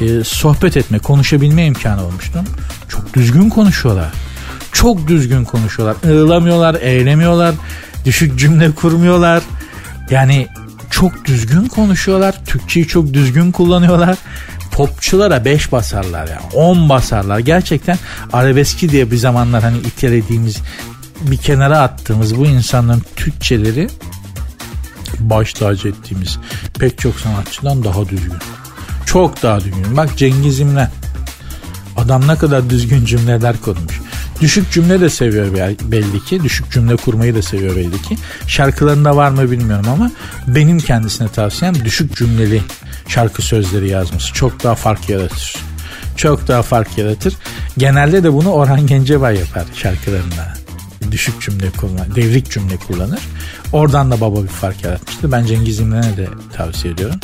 [0.00, 2.44] e, sohbet etme konuşabilme imkanı olmuştum.
[2.88, 4.12] Çok düzgün konuşuyorlar.
[4.72, 6.10] Çok düzgün konuşuyorlar.
[6.10, 7.54] Iğlamıyorlar eğlemiyorlar
[8.04, 9.42] düşük cümle kurmuyorlar.
[10.10, 10.48] Yani
[10.90, 12.34] çok düzgün konuşuyorlar.
[12.46, 14.18] Türkçeyi çok düzgün kullanıyorlar
[14.74, 17.38] popçulara 5 basarlar ya 10 basarlar.
[17.38, 17.98] Gerçekten
[18.32, 20.58] arabeski diye bir zamanlar hani itelediğimiz
[21.20, 23.88] bir kenara attığımız bu insanların Türkçeleri
[25.18, 26.38] baş tacı ettiğimiz
[26.78, 28.38] pek çok sanatçıdan daha düzgün.
[29.06, 29.96] Çok daha düzgün.
[29.96, 30.90] Bak Cengiz İmren.
[31.96, 34.00] Adam ne kadar düzgün cümleler kurmuş.
[34.40, 36.42] Düşük cümle de seviyor belli ki.
[36.42, 38.16] Düşük cümle kurmayı da seviyor belli ki.
[38.46, 40.10] Şarkılarında var mı bilmiyorum ama
[40.46, 42.62] benim kendisine tavsiyem düşük cümleli
[43.08, 44.32] şarkı sözleri yazması.
[44.32, 45.56] Çok daha fark yaratır.
[46.16, 47.34] Çok daha fark yaratır.
[47.78, 50.54] Genelde de bunu Orhan Gencebay yapar şarkılarında
[51.10, 53.20] düşük cümle kullanır, devrik cümle kullanır.
[53.72, 55.32] Oradan da baba bir fark yaratmıştı.
[55.32, 57.20] Ben Cengiz İmren'e de tavsiye ediyorum.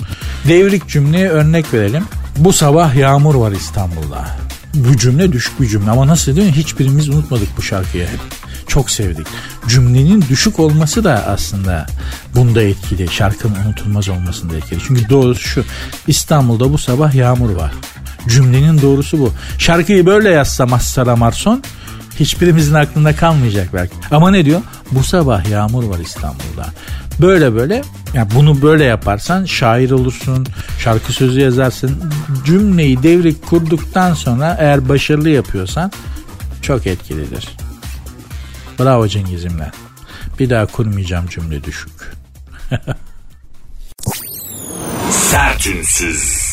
[0.48, 2.04] Devrik cümleye örnek verelim.
[2.36, 4.28] Bu sabah yağmur var İstanbul'da.
[4.74, 6.56] Bu cümle düşük bir cümle ama nasıl değil mi?
[6.56, 8.20] Hiçbirimiz unutmadık bu şarkıyı hep.
[8.66, 9.26] Çok sevdik.
[9.68, 11.86] Cümlenin düşük olması da aslında
[12.34, 13.08] bunda etkili.
[13.08, 14.80] Şarkının unutulmaz olmasında etkili.
[14.86, 15.64] Çünkü doğrusu şu.
[16.06, 17.72] İstanbul'da bu sabah yağmur var.
[18.28, 19.32] Cümlenin doğrusu bu.
[19.58, 21.62] Şarkıyı böyle yazsa Mazhar Amarson
[22.20, 23.94] hiçbirimizin aklında kalmayacak belki.
[24.10, 24.60] Ama ne diyor?
[24.90, 26.66] Bu sabah yağmur var İstanbul'da.
[27.18, 27.82] Böyle böyle
[28.14, 30.46] yani bunu böyle yaparsan şair olursun,
[30.78, 32.12] şarkı sözü yazarsın.
[32.44, 35.92] Cümleyi devrik kurduktan sonra eğer başarılı yapıyorsan
[36.62, 37.48] çok etkilidir.
[38.78, 39.72] Bravo Cengiz İmren.
[40.38, 41.92] Bir daha kurmayacağım cümle düşük.
[45.10, 46.50] Sertünsüz.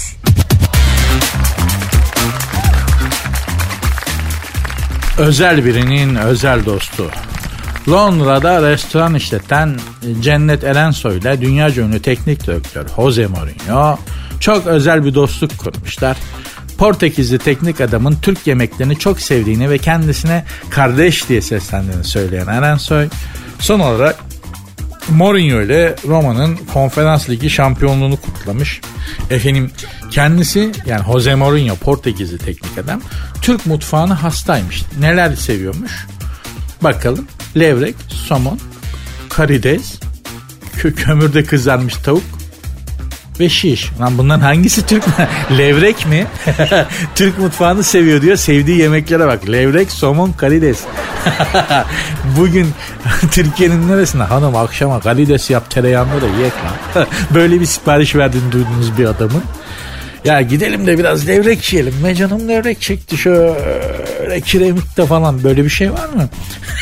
[5.18, 7.12] Özel birinin özel dostu.
[7.90, 9.80] Londra'da restoran işleten
[10.22, 13.98] Cennet Erensoy ile dünya ünlü teknik direktör Jose Mourinho
[14.40, 16.18] çok özel bir dostluk kurmuşlar.
[16.78, 23.10] Portekizli teknik adamın Türk yemeklerini çok sevdiğini ve kendisine kardeş diye seslendiğini söyleyen Erensoy
[23.60, 24.16] son olarak
[25.10, 28.82] Mourinho ile Roma'nın konferans ligi şampiyonluğunu kutlamış.
[29.30, 29.72] Efendim
[30.12, 33.02] kendisi yani Jose Mourinho Portekizli teknik adam
[33.42, 34.84] Türk mutfağını hastaymış.
[35.00, 36.08] Neler seviyormuş?
[36.82, 37.28] Bakalım.
[37.60, 38.60] Levrek, somon,
[39.30, 40.00] karides,
[40.78, 42.24] kö kömürde kızarmış tavuk,
[43.40, 43.92] ve şiş.
[44.00, 45.14] Lan bunların hangisi Türk mü?
[45.58, 46.28] Levrek mi?
[47.16, 48.38] Türk mutfağını seviyor diyor.
[48.38, 49.50] Sevdiği yemeklere bak.
[49.50, 50.80] Levrek, somon, karides.
[52.38, 52.68] Bugün
[53.32, 57.08] Türkiye'nin neresinde hanım akşama karides yap tereyağında da yiyek lan.
[57.34, 59.44] Böyle bir sipariş verdiğini duyduğunuz bir adamın.
[60.26, 61.94] Ya gidelim de biraz levrek yiyelim.
[62.04, 63.54] Ne canım levrek çekti şöyle
[64.40, 66.30] kiremitte falan böyle bir şey var mı?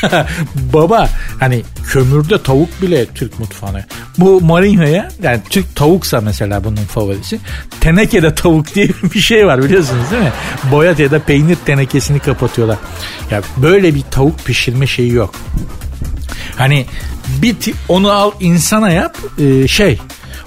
[0.74, 3.86] Baba hani kömürde tavuk bile Türk mutfağına.
[4.18, 7.40] Bu Mourinho'ya yani Türk tavuksa mesela bunun favorisi.
[7.82, 10.32] Tenekede tavuk diye bir şey var biliyorsunuz değil mi?
[10.72, 12.78] Boyat ya da peynir tenekesini kapatıyorlar.
[13.32, 15.36] Ya böyle bir tavuk pişirme şeyi yok.
[16.56, 16.86] Hani
[17.42, 17.56] bir
[17.88, 20.00] onu al insana yap e, şey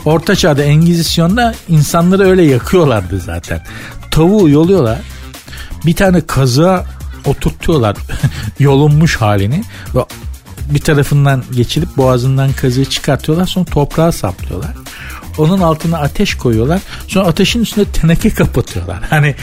[0.05, 3.61] Orta Çağ'da Engizisyon'da insanları öyle yakıyorlardı zaten.
[4.11, 4.99] Tavuğu yoluyorlar.
[5.87, 6.87] Bir tane kazığa
[7.27, 7.97] oturtuyorlar
[8.59, 10.01] yolunmuş halini ve
[10.71, 14.75] bir tarafından geçirip boğazından kazığı çıkartıyorlar sonra toprağa saplıyorlar.
[15.39, 16.81] Onun altına ateş koyuyorlar.
[17.09, 19.03] Sonra ateşin üstünde teneke kapatıyorlar.
[19.11, 19.35] Hani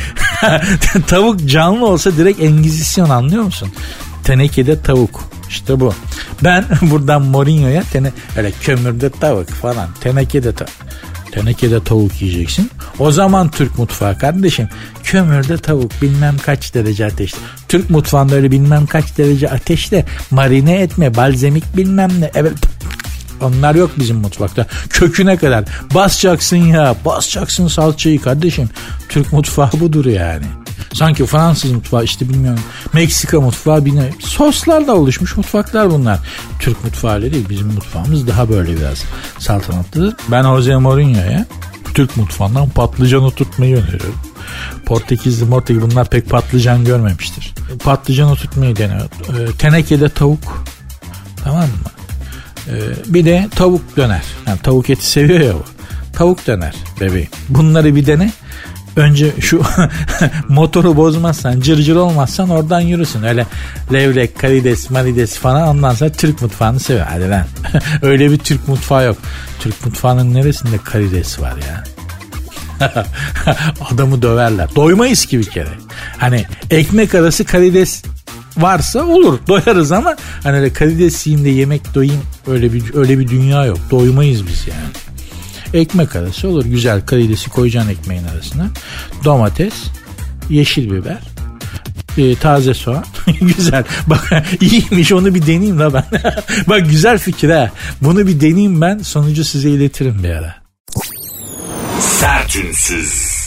[1.08, 3.70] tavuk canlı olsa direkt engizisyon anlıyor musun?
[4.24, 5.24] Tenekede tavuk.
[5.50, 5.94] İşte bu.
[6.44, 10.72] Ben buradan Mourinho'ya tene, öyle kömürde tavuk falan tenekede tavuk.
[11.36, 12.72] Tenekede tavuk yiyeceksin.
[13.00, 14.70] O zaman Türk mutfağı kardeşim.
[15.04, 17.38] Kömürde tavuk bilmem kaç derece ateşte.
[17.68, 22.32] Türk mutfağında öyle bilmem kaç derece ateşte marine etme balzemik bilmem ne.
[22.36, 22.54] Evet
[23.42, 24.66] onlar yok bizim mutfakta.
[24.90, 25.66] Köküne kadar.
[25.94, 26.96] Basacaksın ya.
[27.06, 28.70] Basacaksın salçayı kardeşim.
[29.10, 30.46] Türk mutfağı budur yani.
[30.94, 32.60] Sanki Fransız mutfağı işte bilmiyorum
[32.94, 34.16] Meksika mutfağı bilmiyorum.
[34.20, 36.20] Soslarla oluşmuş mutfaklar bunlar.
[36.60, 39.04] Türk mutfağı değil bizim mutfağımız daha böyle biraz
[39.40, 40.16] saltanatlıdır.
[40.32, 41.46] Ben Jose Mourinho'ya
[41.94, 44.16] Türk mutfağından patlıcan oturtmayı öneriyorum.
[44.86, 47.54] Portekizli Portekiz bunlar pek patlıcan görmemiştir.
[47.84, 49.02] Patlıcan oturtmayı deniyor.
[49.02, 50.66] E, tenekede tavuk.
[51.44, 51.92] Tamam mı?
[52.68, 52.74] E,
[53.14, 54.24] bir de tavuk döner.
[54.48, 55.64] Yani tavuk eti seviyor ya bu.
[56.14, 57.30] Tavuk döner bebeğim.
[57.50, 58.32] Bunları bir dene
[58.96, 59.62] Önce şu
[60.50, 63.24] motoru bozmazsan, cırcır olmazsan oradan yürüsün.
[63.24, 63.46] Öyle
[63.94, 67.06] levrek, karides, marides falan ondan sonra Türk mutfağını seviyor.
[67.10, 67.46] Hadi lan.
[68.02, 69.18] Öyle bir Türk mutfağı yok.
[69.60, 71.84] Türk mutfağının neresinde karides var ya?
[73.92, 74.70] Adamı döverler.
[74.76, 75.70] Doymayız ki bir kere.
[76.18, 78.04] Hani ekmek arası karides
[78.58, 83.28] varsa olur doyarız ama hani öyle karides yiyeyim de yemek doyayım öyle bir öyle bir
[83.28, 83.78] dünya yok.
[83.92, 85.05] Doymayız biz yani.
[85.76, 86.66] Ekmek arası olur.
[86.66, 88.68] Güzel karidesi koyacaksın ekmeğin arasına.
[89.24, 89.74] Domates,
[90.50, 91.20] yeşil biber,
[92.18, 93.06] e, taze soğan.
[93.42, 93.84] güzel.
[94.08, 96.06] Bak iyiymiş onu bir deneyeyim la ben.
[96.68, 97.72] Bak güzel fikir ha.
[98.02, 98.98] Bunu bir deneyeyim ben.
[98.98, 100.56] Sonucu size iletirim bir ara.
[102.00, 103.46] Sertünsüz.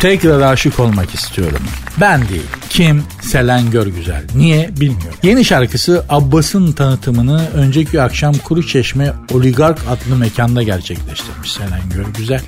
[0.00, 1.62] Tekrar aşık olmak istiyorum.
[2.00, 2.59] Ben değil.
[2.70, 3.02] Kim?
[3.22, 4.22] Selen Görgüzel.
[4.34, 4.70] Niye?
[4.80, 5.18] Bilmiyorum.
[5.22, 12.40] Yeni şarkısı Abbas'ın tanıtımını önceki akşam Kuru Çeşme Oligark adlı mekanda gerçekleştirmiş Selen Görgüzel.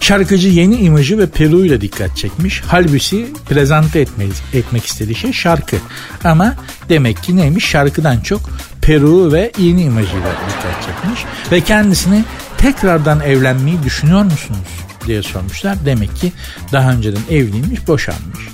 [0.00, 2.62] Şarkıcı yeni imajı ve Peru ile dikkat çekmiş.
[2.66, 5.76] Halbuki prezente etmek, etmek istediği şey şarkı.
[6.24, 6.54] Ama
[6.88, 8.40] demek ki neymiş şarkıdan çok
[8.80, 11.20] Peru ve yeni imajıyla dikkat çekmiş.
[11.52, 12.24] Ve kendisini
[12.58, 14.68] tekrardan evlenmeyi düşünüyor musunuz
[15.06, 15.76] diye sormuşlar.
[15.86, 16.32] Demek ki
[16.72, 18.51] daha önceden evliymiş boşanmış.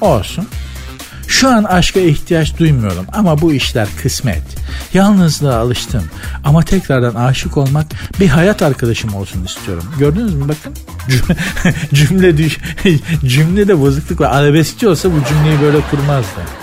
[0.00, 0.46] Olsun.
[1.28, 4.42] Şu an aşka ihtiyaç duymuyorum ama bu işler kısmet.
[4.94, 6.04] Yalnızlığa alıştım
[6.44, 7.86] ama tekrardan aşık olmak
[8.20, 9.84] bir hayat arkadaşım olsun istiyorum.
[9.98, 10.74] Gördünüz mü bakın
[11.94, 12.58] cümle düş
[13.26, 14.30] cümlede bozukluk var.
[14.30, 16.59] Arabeskçi olsa bu cümleyi böyle kurmazdı.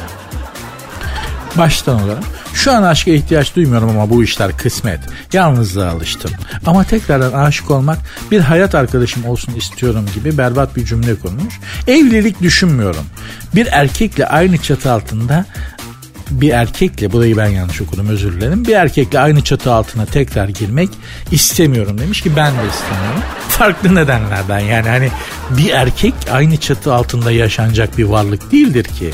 [1.58, 5.00] Baştan olarak şu an aşka ihtiyaç duymuyorum ama bu işler kısmet.
[5.34, 6.32] Yalnızlığa alıştım.
[6.66, 7.98] Ama tekrardan aşık olmak
[8.32, 11.60] bir hayat arkadaşım olsun istiyorum gibi berbat bir cümle kurmuş.
[11.88, 13.06] Evlilik düşünmüyorum.
[13.56, 15.46] Bir erkekle aynı çatı altında
[16.32, 18.66] bir erkekle burayı ben yanlış okudum özür dilerim.
[18.66, 20.90] Bir erkekle aynı çatı altına tekrar girmek
[21.32, 23.22] istemiyorum demiş ki ben de istemiyorum.
[23.50, 25.10] Farklı nedenlerden yani hani
[25.50, 29.12] bir erkek aynı çatı altında yaşanacak bir varlık değildir ki.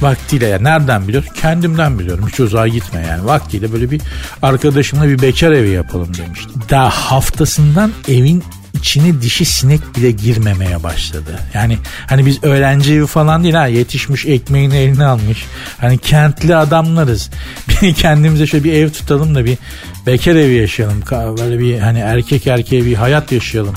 [0.00, 1.24] Vaktiyle ya nereden biliyor?
[1.40, 2.28] Kendimden biliyorum.
[2.28, 3.24] Hiç uzağa gitme yani.
[3.24, 4.00] Vaktiyle böyle bir
[4.42, 6.62] arkadaşımla bir bekar evi yapalım demiştim.
[6.70, 8.44] Daha haftasından evin
[8.82, 11.38] içine dişi sinek bile girmemeye başladı.
[11.54, 15.44] Yani hani biz öğrenci evi falan değil ha yetişmiş ekmeğini eline almış.
[15.78, 17.30] Hani kentli adamlarız.
[17.82, 19.58] Bir kendimize şöyle bir ev tutalım da bir
[20.06, 21.02] bekar evi yaşayalım.
[21.10, 23.74] Böyle bir hani erkek erkeğe bir hayat yaşayalım.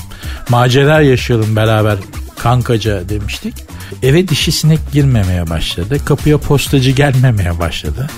[0.48, 1.98] Macera yaşayalım beraber
[2.38, 3.54] kankaca demiştik.
[4.02, 6.04] Eve dişi sinek girmemeye başladı.
[6.04, 8.08] Kapıya postacı gelmemeye başladı.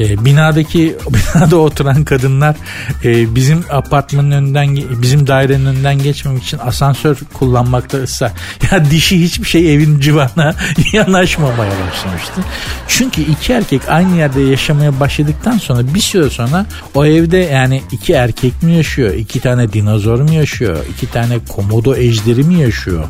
[0.00, 2.56] E, binadaki binada oturan kadınlar
[3.04, 8.32] e, bizim apartmanın önünden bizim dairenin önünden geçmemek için asansör kullanmakta ısrar.
[8.72, 10.54] Ya dişi hiçbir şey evin civarına
[10.92, 12.40] yanaşmamaya başlamıştı.
[12.88, 18.12] Çünkü iki erkek aynı yerde yaşamaya başladıktan sonra bir süre sonra o evde yani iki
[18.12, 19.14] erkek mi yaşıyor?
[19.14, 20.84] iki tane dinozor mu yaşıyor?
[20.90, 23.04] iki tane komodo ejderi mi yaşıyor?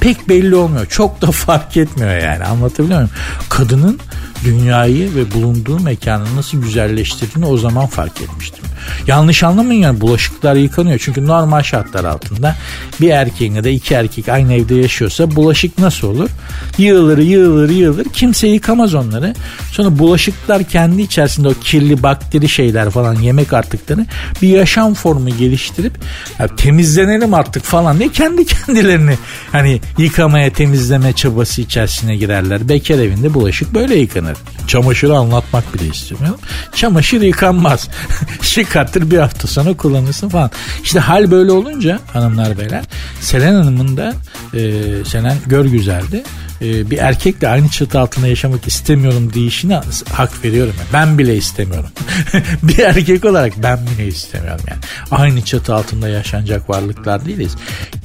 [0.00, 0.86] Pek belli olmuyor.
[0.86, 3.14] Çok da fark etmiyor yani anlatabiliyor muyum?
[3.48, 4.00] Kadının
[4.44, 8.64] dünyayı ve bulunduğu mekanı nasıl güzelleştirdiğini o zaman fark etmiştim.
[9.06, 10.98] Yanlış anlamayın yani bulaşıklar yıkanıyor.
[11.02, 12.56] Çünkü normal şartlar altında
[13.00, 16.30] bir erkeğin ya da iki erkek aynı evde yaşıyorsa bulaşık nasıl olur?
[16.78, 19.34] Yığılır yığılır yığılır kimse yıkamaz onları.
[19.72, 24.06] Sonra bulaşıklar kendi içerisinde o kirli bakteri şeyler falan yemek artıkları
[24.42, 25.92] bir yaşam formu geliştirip
[26.38, 29.18] ya temizlenelim artık falan diye kendi kendilerini
[29.52, 32.68] hani yıkamaya temizleme çabası içerisine girerler.
[32.68, 34.36] Bekar evinde bulaşık böyle yıkanır.
[34.66, 36.40] Çamaşırı anlatmak bile istemiyorum.
[36.74, 37.88] Çamaşır yıkanmaz.
[38.76, 40.50] Çıkartır bir hafta sonra kullanırsın falan.
[40.82, 42.84] İşte hal böyle olunca hanımlar beyler
[43.20, 44.14] Selen Hanım'ın da
[44.54, 44.60] e,
[45.04, 46.22] Selen gör güzeldi.
[46.62, 49.80] E, bir erkekle aynı çatı altında yaşamak istemiyorum deyişine
[50.12, 50.74] hak veriyorum.
[50.78, 50.88] Yani.
[50.92, 51.90] Ben bile istemiyorum.
[52.62, 54.80] bir erkek olarak ben bile istemiyorum yani.
[55.10, 57.54] Aynı çatı altında yaşanacak varlıklar değiliz.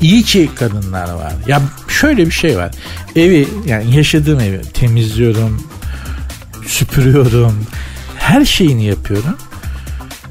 [0.01, 1.33] İyi ki kadınlar var.
[1.47, 2.71] Ya şöyle bir şey var.
[3.15, 5.67] Evi yani yaşadığım evi temizliyorum,
[6.67, 7.65] süpürüyorum.
[8.17, 9.37] Her şeyini yapıyorum.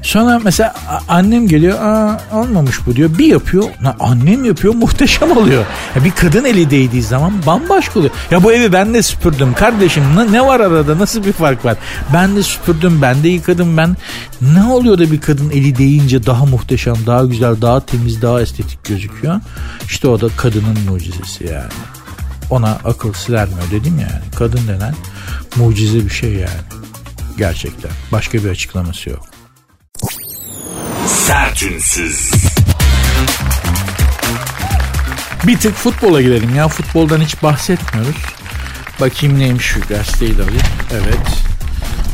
[0.01, 0.73] Sonra mesela
[1.07, 5.65] annem geliyor aa olmamış bu diyor bir yapıyor na, annem yapıyor muhteşem oluyor.
[5.95, 8.13] Ya bir kadın eli değdiği zaman bambaşka oluyor.
[8.31, 11.77] Ya bu evi ben de süpürdüm kardeşim ne, ne var arada nasıl bir fark var?
[12.13, 13.97] Ben de süpürdüm ben de yıkadım ben.
[14.41, 18.83] Ne oluyor da bir kadın eli değince daha muhteşem daha güzel daha temiz daha estetik
[18.83, 19.39] gözüküyor.
[19.85, 21.71] İşte o da kadının mucizesi yani.
[22.49, 24.21] Ona akıl sırermiyor dedim yani.
[24.35, 24.93] Kadın denen
[25.55, 26.61] mucize bir şey yani.
[27.37, 27.91] Gerçekten.
[28.11, 29.30] Başka bir açıklaması yok.
[31.21, 32.31] Sertünsüz.
[35.47, 36.67] Bir tık futbola girelim ya.
[36.67, 38.15] Futboldan hiç bahsetmiyoruz.
[39.01, 40.61] Bakayım neymiş şu gazeteyi de alayım.
[40.91, 41.43] Evet.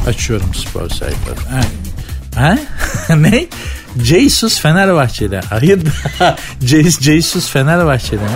[0.07, 1.49] Açıyorum spor sayfası.
[1.49, 1.61] Ha?
[2.35, 2.57] ha?
[3.15, 3.45] ne?
[4.03, 5.41] Jesus Fenerbahçe'de.
[5.49, 5.79] Hayır.
[7.01, 8.29] Jesus Fenerbahçe'de mi?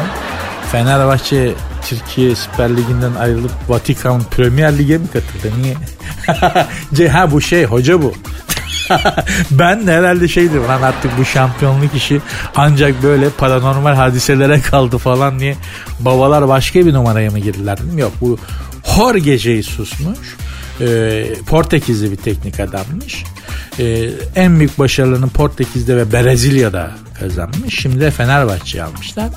[0.72, 1.54] Fenerbahçe
[1.90, 5.54] Türkiye Süper Ligi'nden ayrılıp Vatikan Premier Lig'e mi katıldı?
[5.62, 7.08] Niye?
[7.10, 8.14] ha bu şey hoca bu.
[9.52, 12.22] ben herhalde şeydir lan artık bu şampiyonluk işi
[12.56, 15.56] ancak böyle paranormal hadiselere kaldı falan diye
[16.00, 17.78] babalar başka bir numaraya mı girdiler.
[17.98, 18.38] Yok bu
[18.96, 20.38] Jorge Jesus'muş.
[20.82, 23.24] Ee, Portekizli bir teknik adammış.
[23.80, 27.80] Ee, en büyük başarılarını Portekiz'de ve Brezilya'da kazanmış.
[27.80, 29.30] Şimdi de Fenerbahçe'ye almışlar.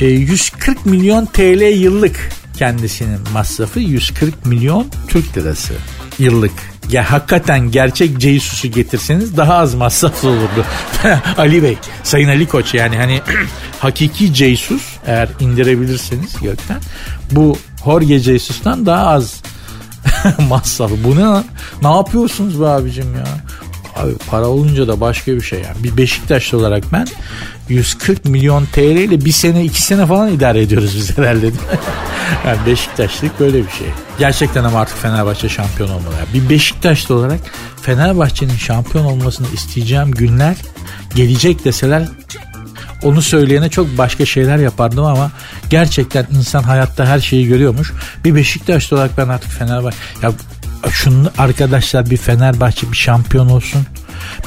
[0.00, 5.74] Ee, 140 milyon TL yıllık kendisinin masrafı 140 milyon Türk lirası
[6.18, 10.64] yıllık ya hakikaten gerçek Ceysus'u getirseniz daha az masraflı olurdu.
[11.38, 13.20] Ali Bey, Sayın Ali Koç yani hani
[13.78, 16.80] hakiki Ceysus eğer indirebilirseniz gökten
[17.30, 19.42] bu Jorge Jesus'tan daha az
[20.48, 21.04] masrafı.
[21.04, 21.42] Bu ne
[21.82, 23.24] Ne yapıyorsunuz be abicim ya?
[23.96, 25.84] Abi para olunca da başka bir şey yani.
[25.84, 27.06] Bir Beşiktaşlı olarak ben
[27.68, 31.46] 140 milyon TL ile bir sene iki sene falan idare ediyoruz biz herhalde.
[32.46, 33.86] yani Beşiktaşlık böyle bir şey.
[34.18, 36.14] Gerçekten ama artık Fenerbahçe şampiyon olmalı.
[36.34, 37.40] Bir Beşiktaşlı olarak
[37.82, 40.56] Fenerbahçe'nin şampiyon olmasını isteyeceğim günler
[41.14, 42.08] gelecek deseler
[43.02, 45.30] onu söyleyene çok başka şeyler yapardım ama
[45.70, 47.92] gerçekten insan hayatta her şeyi görüyormuş.
[48.24, 50.32] Bir Beşiktaşlı olarak ben artık Fenerbahçe ya
[50.90, 53.86] şunu arkadaşlar bir Fenerbahçe bir şampiyon olsun.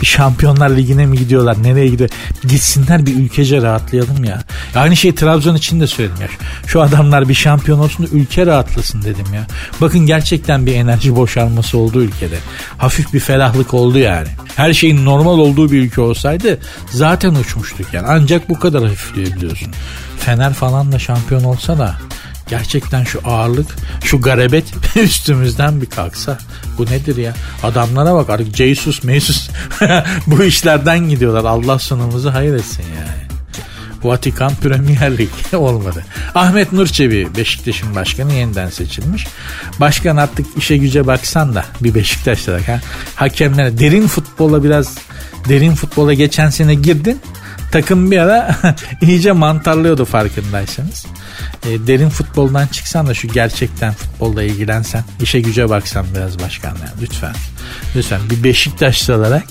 [0.02, 1.64] Bir şampiyonlar ligine mi gidiyorlar?
[1.64, 2.10] Nereye gidiyor?
[2.48, 4.44] Gitsinler bir ülkece rahatlayalım ya.
[4.76, 6.28] Aynı şey Trabzon için de söyledim ya.
[6.68, 9.48] Şu adamlar bir şampiyon olsun da ülke rahatlasın dedim ya.
[9.82, 12.38] Bakın gerçekten bir enerji boşalması oldu ülkede.
[12.78, 14.28] Hafif bir ferahlık oldu yani.
[14.56, 16.60] Her şeyin normal olduğu bir ülke olsaydı
[16.92, 18.08] zaten uçmuştuk yani.
[18.10, 19.74] Ancak bu kadar hafifleyebiliyorsun.
[20.20, 21.96] Fener falan da şampiyon olsa da
[22.50, 26.38] Gerçekten şu ağırlık, şu garabet üstümüzden bir kalksa.
[26.78, 27.34] Bu nedir ya?
[27.64, 29.50] Adamlara bak artık Jesus, Mesus
[30.28, 31.46] bu işlerden gidiyorlar.
[31.46, 33.26] Allah sonumuzu hayır etsin yani.
[34.04, 36.06] Vatikan Premier Lig olmadı.
[36.36, 39.28] Ahmet Nurçebi Beşiktaş'ın başkanı yeniden seçilmiş.
[39.80, 42.82] Başkan artık işe güce baksan da bir Beşiktaş'ta ha,
[43.16, 44.98] hakemlere derin futbola biraz
[45.50, 47.22] derin futbola geçen sene girdin
[47.82, 48.56] takım bir ara
[49.02, 51.06] iyice mantarlıyordu farkındaysanız.
[51.66, 57.36] E, derin futboldan çıksan da şu gerçekten futbolla ilgilensen, işe güce baksan biraz başkanlar lütfen.
[57.96, 59.44] Lütfen bir Beşiktaşlı olarak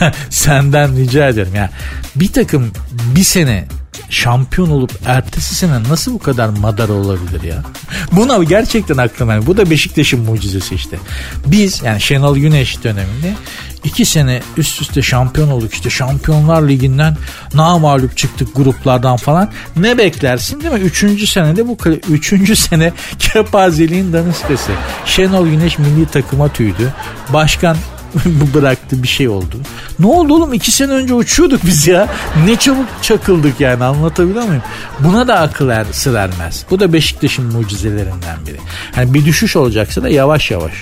[0.30, 1.54] senden rica ederim.
[1.54, 1.70] Yani
[2.16, 2.72] bir takım
[3.14, 3.68] bir sene
[4.10, 7.62] şampiyon olup ertesi sene nasıl bu kadar madara olabilir ya?
[8.12, 9.46] Buna gerçekten aklıma yani.
[9.46, 10.98] Bu da Beşiktaş'ın mucizesi işte.
[11.46, 13.34] Biz yani Şenol Güneş döneminde
[13.84, 17.16] iki sene üst üste şampiyon olduk işte Şampiyonlar Ligi'nden
[17.54, 19.50] mağlup çıktık gruplardan falan.
[19.76, 20.80] Ne beklersin değil mi?
[20.80, 21.76] Üçüncü senede bu
[22.08, 24.72] üçüncü sene kepazeliğin daniskası.
[25.04, 26.92] Şenol Güneş milli takıma tüydü.
[27.32, 27.76] Başkan
[28.24, 29.56] bu bıraktı bir şey oldu.
[29.98, 32.08] Ne oldu oğlum iki sene önce uçuyorduk biz ya.
[32.46, 34.62] Ne çabuk çakıldık yani anlatabiliyor muyum?
[35.00, 36.64] Buna da akıl er, sır ermez.
[36.70, 38.56] Bu da Beşiktaş'ın mucizelerinden biri.
[38.94, 40.72] Hani bir düşüş olacaksa da yavaş yavaş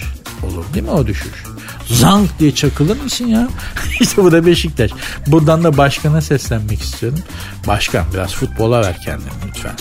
[0.43, 1.56] olur değil mi o düşüş?
[1.91, 3.49] Zank diye çakılır mısın ya?
[4.01, 4.91] İşte bu da Beşiktaş.
[5.27, 7.19] Buradan da başkana seslenmek istiyorum.
[7.67, 9.75] Başkan biraz futbola ver kendini lütfen.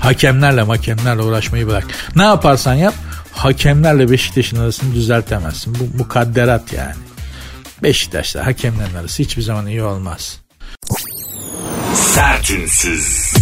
[0.00, 1.86] Hakemlerle hakemlerle uğraşmayı bırak.
[2.16, 2.94] Ne yaparsan yap
[3.32, 5.76] hakemlerle Beşiktaş'ın arasını düzeltemezsin.
[5.80, 6.94] Bu mukadderat yani.
[7.82, 10.40] Beşiktaş'la hakemlerin arası hiçbir zaman iyi olmaz.
[11.94, 13.32] Sertünsüz.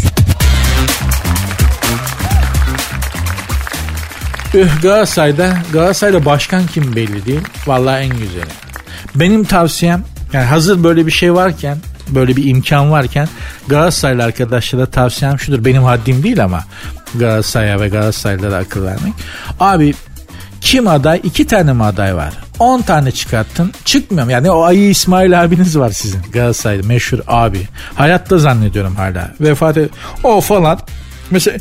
[4.82, 7.40] Galatasaray'da, Galatasaray'da başkan kim belli değil.
[7.66, 8.44] Vallahi en güzeli.
[9.14, 13.28] Benim tavsiyem yani hazır böyle bir şey varken böyle bir imkan varken
[13.68, 15.64] Galatasaraylı arkadaşlara tavsiyem şudur.
[15.64, 16.64] Benim haddim değil ama
[17.14, 19.12] Galatasaray'a ve Galatasaraylılara akıl vermek.
[19.60, 19.94] Abi
[20.60, 21.20] kim aday?
[21.24, 22.34] İki tane mi aday var?
[22.58, 23.72] 10 tane çıkarttın.
[23.84, 24.30] Çıkmıyorum.
[24.30, 26.22] Yani o Ayı İsmail abiniz var sizin.
[26.32, 27.60] Galatasaray'da meşhur abi.
[27.94, 29.30] Hayatta zannediyorum hala.
[29.40, 29.90] Vefat et.
[30.24, 30.78] O falan.
[31.30, 31.58] Mesela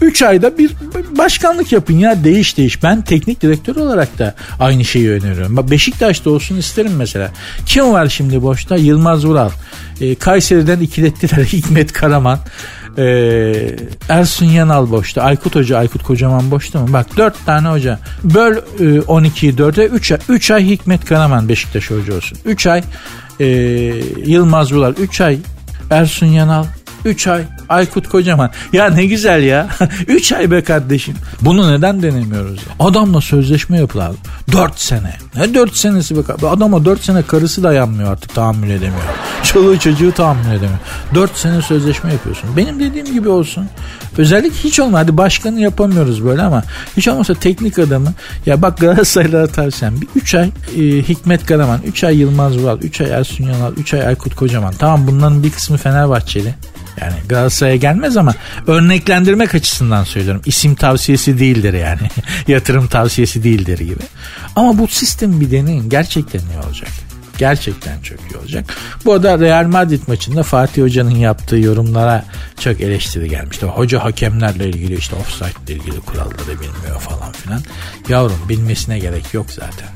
[0.00, 0.70] 3 ayda bir
[1.18, 2.82] başkanlık yapın ya değiş değiş.
[2.82, 5.70] Ben teknik direktör olarak da aynı şeyi öneriyorum.
[5.70, 7.30] Beşiktaş'ta olsun isterim mesela.
[7.66, 8.76] Kim var şimdi boşta?
[8.76, 9.50] Yılmaz Vural.
[10.00, 12.38] E, Kayseri'den ikilettiler Hikmet Karaman.
[12.98, 13.04] E,
[14.08, 15.22] Ersun Yanal boşta.
[15.22, 16.92] Aykut Hoca, Aykut Kocaman boşta mı?
[16.92, 17.98] Bak 4 tane hoca.
[18.24, 22.38] Böl e, 12'yi 4'e 3 ay, 3 ay Hikmet Karaman Beşiktaş hoca olsun.
[22.44, 22.82] 3 ay
[23.40, 23.46] e,
[24.26, 24.94] Yılmaz Vural.
[24.98, 25.38] 3 ay
[25.90, 26.64] Ersun Yanal.
[27.04, 28.50] 3 ay Aykut Kocaman.
[28.72, 29.68] Ya ne güzel ya.
[30.08, 31.14] 3 ay be kardeşim.
[31.40, 32.86] Bunu neden denemiyoruz ya?
[32.86, 34.12] Adamla sözleşme yapılar.
[34.52, 35.16] 4 sene.
[35.36, 36.48] Ne 4 senesi be kardeşim?
[36.48, 39.02] Adama 4 sene karısı dayanmıyor artık tahammül edemiyor.
[39.42, 40.78] Çoluğu çocuğu tahammül edemiyor.
[41.14, 42.56] 4 sene sözleşme yapıyorsun.
[42.56, 43.68] Benim dediğim gibi olsun.
[44.18, 44.98] Özellikle hiç olma.
[44.98, 46.62] Hadi başkanı yapamıyoruz böyle ama
[46.96, 48.12] hiç olmazsa teknik adamı
[48.46, 53.00] ya bak Galatasaray'lara tavsiyem bir 3 ay e, Hikmet Karaman, 3 ay Yılmaz Vural, 3
[53.00, 54.74] ay Ersun Yanal, 3 ay Aykut Kocaman.
[54.78, 56.54] Tamam bunların bir kısmı Fenerbahçeli.
[57.00, 58.34] Yani Galatasaray'a gelmez ama
[58.66, 60.42] örneklendirmek açısından söylüyorum.
[60.46, 62.10] İsim tavsiyesi değildir yani.
[62.48, 64.02] Yatırım tavsiyesi değildir gibi.
[64.56, 65.88] Ama bu sistem bir deneyin.
[65.88, 66.88] Gerçekten ne olacak?
[67.38, 68.74] Gerçekten çok iyi olacak.
[69.04, 72.24] Bu arada Real Madrid maçında Fatih Hoca'nın yaptığı yorumlara
[72.60, 73.66] çok eleştiri gelmişti.
[73.66, 77.60] Hoca hakemlerle ilgili işte offside ile ilgili kuralları bilmiyor falan filan.
[78.08, 79.88] Yavrum bilmesine gerek yok zaten.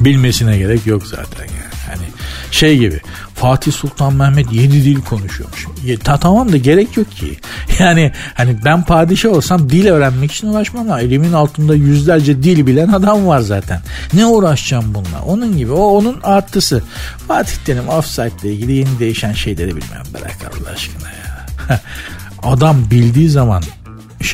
[0.00, 1.65] Bilmesine gerek yok zaten yani.
[1.86, 2.06] Hani
[2.50, 3.00] şey gibi
[3.34, 5.66] Fatih Sultan Mehmet yedi dil konuşuyormuş.
[6.04, 7.38] Ta, tamam da gerek yok ki.
[7.78, 12.88] Yani hani ben padişah olsam dil öğrenmek için uğraşmam ama elimin altında yüzlerce dil bilen
[12.88, 13.80] adam var zaten.
[14.12, 15.22] Ne uğraşacağım bununla?
[15.26, 15.72] Onun gibi.
[15.72, 16.82] O onun artısı.
[17.28, 21.80] Fatih Terim offside ile ilgili yeni değişen şeyleri bilmem bırak Allah aşkına ya.
[22.42, 23.62] adam bildiği zaman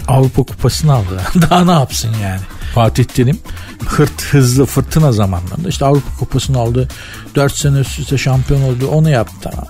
[0.08, 1.20] Avrupa Kupası'nı aldı.
[1.50, 2.40] Daha ne yapsın yani?
[2.74, 3.38] Fatih Terim
[3.86, 6.88] hırt hızlı fırtına zamanlarında işte Avrupa Kupası'nı aldı.
[7.34, 8.86] 4 sene üst üste şampiyon oldu.
[8.86, 9.66] Onu yaptı tamam.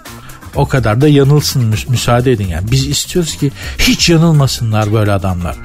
[0.55, 2.71] O kadar da yanılsın mü- müsaade edin yani.
[2.71, 5.57] Biz istiyoruz ki hiç yanılmasınlar böyle adamlar.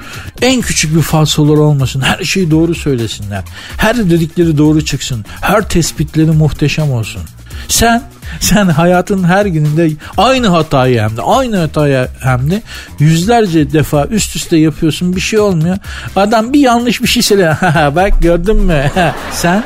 [0.42, 2.00] En küçük bir falsoları olmasın.
[2.00, 3.44] Her şeyi doğru söylesinler.
[3.76, 5.24] Her dedikleri doğru çıksın.
[5.40, 7.22] Her tespitleri muhteşem olsun.
[7.68, 8.02] Sen
[8.40, 12.62] sen hayatın her gününde aynı hatayı hem de aynı hatayı hem de
[12.98, 15.78] yüzlerce defa üst üste yapıyorsun bir şey olmuyor.
[16.16, 17.56] Adam bir yanlış bir şey söylüyor.
[17.96, 18.90] Bak gördün mü?
[19.32, 19.64] sen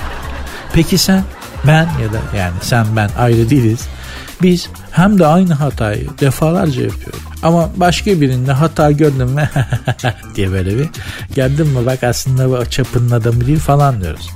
[0.75, 1.23] peki sen
[1.67, 3.81] ben ya da yani sen ben ayrı değiliz.
[4.43, 7.21] Biz hem de aynı hatayı defalarca yapıyoruz.
[7.43, 9.49] Ama başka birinde hata gördüm mü
[10.35, 10.89] diye böyle bir
[11.35, 14.31] gördün mü bak aslında bu çapının adamı değil falan diyoruz.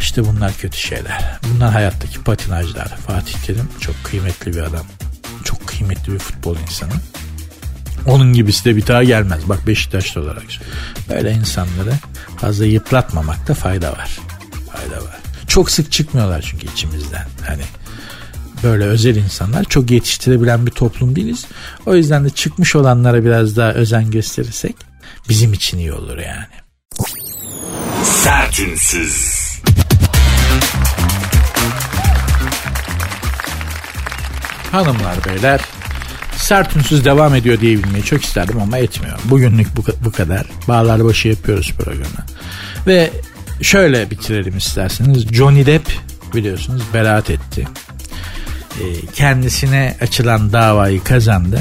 [0.00, 1.38] İşte bunlar kötü şeyler.
[1.42, 2.88] Bunlar hayattaki patinajlar.
[3.06, 4.86] Fatih Terim çok kıymetli bir adam.
[5.44, 6.92] Çok kıymetli bir futbol insanı.
[8.06, 9.48] Onun gibisi de bir daha gelmez.
[9.48, 10.42] Bak Beşiktaşlı olarak.
[11.08, 11.92] Böyle insanları
[12.36, 14.18] fazla yıpratmamakta fayda var.
[14.72, 15.18] Fayda var.
[15.48, 17.26] Çok sık çıkmıyorlar çünkü içimizden.
[17.46, 17.62] Hani
[18.62, 21.46] böyle özel insanlar çok yetiştirebilen bir toplum değiliz.
[21.86, 24.76] O yüzden de çıkmış olanlara biraz daha özen gösterirsek
[25.28, 26.46] bizim için iyi olur yani.
[28.04, 29.39] Sertünsüz.
[34.72, 35.60] Hanımlar beyler
[36.36, 39.18] sert ünsüz devam ediyor diyebilmeyi çok isterdim ama etmiyor.
[39.24, 40.46] Bugünlük bu, bu kadar.
[40.68, 42.26] Bağlar başı yapıyoruz programı.
[42.86, 43.10] Ve
[43.62, 45.28] şöyle bitirelim isterseniz.
[45.28, 45.90] Johnny Depp
[46.34, 47.68] biliyorsunuz beraat etti.
[48.80, 51.60] Ee, kendisine açılan davayı kazandı.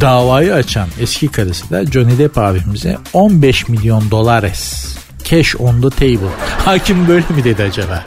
[0.00, 4.96] Davayı açan eski karısı da Johnny Depp abimize 15 milyon dolar es
[5.30, 6.30] cash on the table.
[6.64, 8.04] Hakim böyle mi dedi acaba?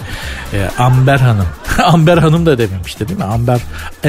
[0.54, 1.48] Ee, Amber Hanım.
[1.84, 3.26] Amber Hanım da dememişti değil mi?
[3.26, 3.62] Amber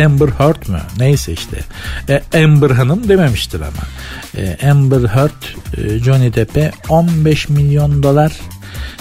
[0.04, 0.80] Amber Heard mü?
[0.98, 1.60] Neyse işte.
[2.08, 3.86] Ee, Amber Hanım dememiştir ama.
[4.36, 5.42] Ee, Amber Heard
[5.76, 8.32] e, Johnny Depp'e 15 milyon dolar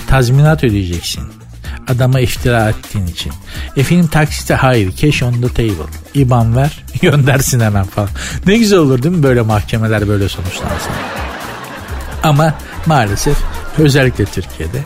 [0.07, 1.23] tazminat ödeyeceksin.
[1.87, 3.33] Adama iftira ettiğin için.
[3.77, 4.91] E film taksite hayır.
[4.91, 5.91] Cash on the table.
[6.13, 8.09] İban ver göndersin hemen falan.
[8.45, 10.91] Ne güzel olur değil mi böyle mahkemeler böyle sonuçlansın.
[12.23, 12.53] Ama
[12.85, 13.37] maalesef
[13.77, 14.83] özellikle Türkiye'de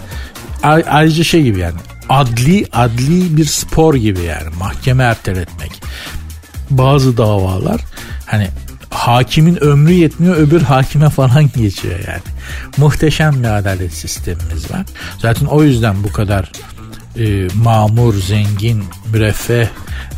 [0.64, 1.80] ayrıca şey gibi yani
[2.10, 5.82] adli adli bir spor gibi yani mahkeme erteletmek.
[6.70, 7.82] Bazı davalar
[8.26, 8.48] hani
[8.90, 12.22] hakimin ömrü yetmiyor öbür hakime falan geçiyor yani.
[12.78, 14.86] Muhteşem bir adalet sistemimiz var.
[15.20, 16.52] Zaten o yüzden bu kadar
[17.18, 18.84] e, mamur, zengin,
[19.14, 19.68] müreffeh,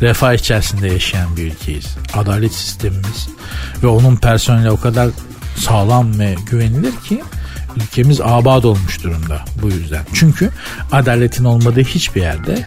[0.00, 1.96] refah içerisinde yaşayan bir ülkeyiz.
[2.14, 3.28] Adalet sistemimiz
[3.82, 5.08] ve onun personeli o kadar
[5.56, 7.22] sağlam ve güvenilir ki
[7.76, 10.04] ülkemiz abad olmuş durumda bu yüzden.
[10.12, 10.50] Çünkü
[10.92, 12.66] adaletin olmadığı hiçbir yerde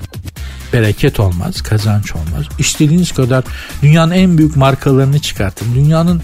[0.73, 2.45] bereket olmaz, kazanç olmaz.
[2.59, 3.43] İstediğiniz kadar
[3.83, 5.75] dünyanın en büyük markalarını çıkartın.
[5.75, 6.21] Dünyanın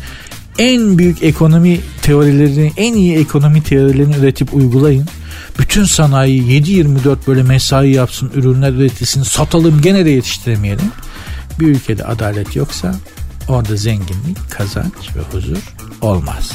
[0.59, 5.07] en büyük ekonomi teorilerini, en iyi ekonomi teorilerini üretip uygulayın.
[5.59, 10.91] Bütün sanayi 7-24 böyle mesai yapsın, ürünler üretilsin, satalım gene de yetiştiremeyelim.
[11.59, 12.95] Bir ülkede adalet yoksa
[13.47, 16.51] orada zenginlik, kazanç ve huzur olmaz.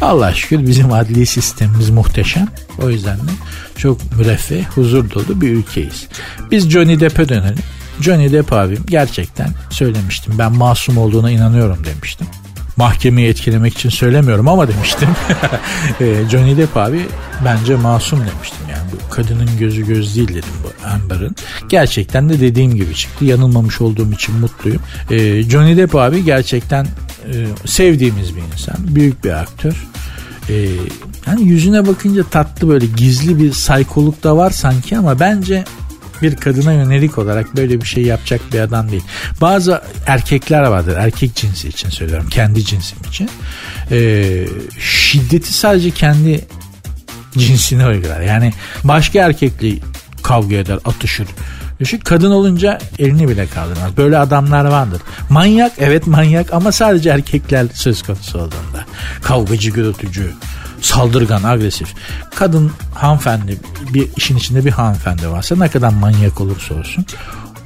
[0.00, 2.48] Allah şükür bizim adli sistemimiz muhteşem.
[2.82, 3.30] O yüzden de
[3.76, 6.06] çok müreffeh, huzur dolu bir ülkeyiz.
[6.50, 7.58] Biz Johnny Depp'e dönelim.
[8.00, 10.34] Johnny Depp abim gerçekten söylemiştim.
[10.38, 12.26] Ben masum olduğuna inanıyorum demiştim.
[12.76, 15.08] Mahkemeyi etkilemek için söylemiyorum ama demiştim.
[16.30, 17.00] Johnny Depp abi
[17.44, 18.60] bence masum demiştim.
[18.70, 21.36] Yani bu kadının gözü göz değil dedim bu Amber'ın.
[21.68, 23.24] Gerçekten de dediğim gibi çıktı.
[23.24, 24.82] Yanılmamış olduğum için mutluyum.
[25.50, 26.86] Johnny Depp abi gerçekten
[27.32, 28.76] e, sevdiğimiz bir insan.
[28.78, 29.86] Büyük bir aktör.
[30.48, 30.54] E,
[31.26, 35.64] yani yüzüne bakınca tatlı böyle gizli bir saykoluk da var sanki ama bence
[36.24, 39.04] bir kadına yönelik olarak böyle bir şey yapacak bir adam değil.
[39.40, 40.96] Bazı erkekler vardır.
[40.96, 42.28] Erkek cinsi için söylüyorum.
[42.30, 43.30] Kendi cinsim için.
[43.90, 44.46] Ee,
[44.78, 46.44] şiddeti sadece kendi
[47.38, 48.20] cinsine uygular.
[48.20, 48.52] Yani
[48.84, 49.72] başka erkekle
[50.22, 51.26] kavga eder, atışır.
[51.80, 53.96] Düşün kadın olunca elini bile kaldırmaz.
[53.96, 55.02] Böyle adamlar vardır.
[55.30, 58.84] Manyak evet manyak ama sadece erkekler söz konusu olduğunda.
[59.22, 60.32] Kavgacı, gürültücü,
[60.84, 61.94] saldırgan, agresif.
[62.34, 63.58] Kadın hanımefendi
[63.94, 67.06] bir işin içinde bir hanımefendi varsa ne kadar manyak olursa olsun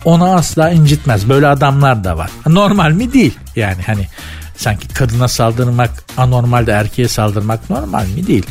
[0.04, 1.28] ona asla incitmez.
[1.28, 2.30] Böyle adamlar da var.
[2.46, 3.12] Normal mi?
[3.12, 3.34] Değil.
[3.56, 4.06] Yani hani
[4.56, 8.26] sanki kadına saldırmak anormal de erkeğe saldırmak normal mi?
[8.26, 8.46] Değil.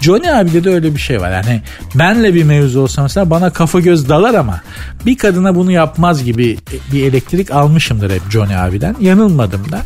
[0.00, 1.30] Johnny abide de öyle bir şey var.
[1.30, 1.62] Yani
[1.94, 4.60] benle bir mevzu olsa mesela bana kafa göz dalar ama
[5.06, 6.58] bir kadına bunu yapmaz gibi
[6.92, 8.96] bir elektrik almışımdır hep Johnny abiden.
[9.00, 9.82] Yanılmadım da.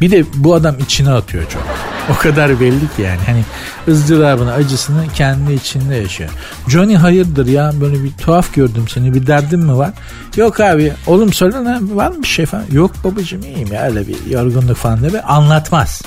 [0.00, 1.62] Bir de bu adam içine atıyor çok.
[2.10, 3.20] O kadar belli ki yani.
[3.26, 3.44] Hani
[3.88, 6.30] ızdırabını, acısını kendi içinde yaşıyor.
[6.68, 9.90] Johnny hayırdır ya böyle bir tuhaf gördüm seni bir derdin mi var?
[10.36, 12.64] Yok abi oğlum söyle lan var mı bir şey falan?
[12.72, 16.02] Yok babacığım iyiyim ya öyle bir yorgunluk falan de anlatmaz.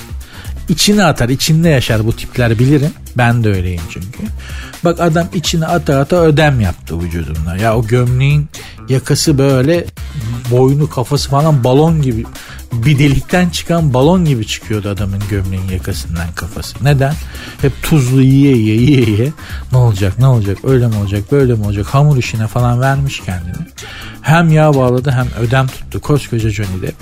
[0.70, 2.92] İçine atar, içinde yaşar bu tipler bilirim.
[3.18, 4.20] Ben de öyleyim çünkü.
[4.84, 7.58] Bak adam içine ata ata ödem yaptı vücudunda.
[7.58, 8.50] Ya o gömleğin
[8.90, 9.86] yakası böyle
[10.52, 12.26] boynu kafası falan balon gibi
[12.74, 16.78] bir delikten çıkan balon gibi çıkıyordu adamın gömleğin yakasından kafası.
[16.82, 17.14] Neden?
[17.62, 19.32] Hep tuzlu yiye yiye yiye yiye
[19.72, 23.68] ne olacak ne olacak öyle mi olacak böyle mi olacak hamur işine falan vermiş kendini.
[24.22, 26.96] Hem yağ bağladı hem ödem tuttu koskoca Johnny Depp.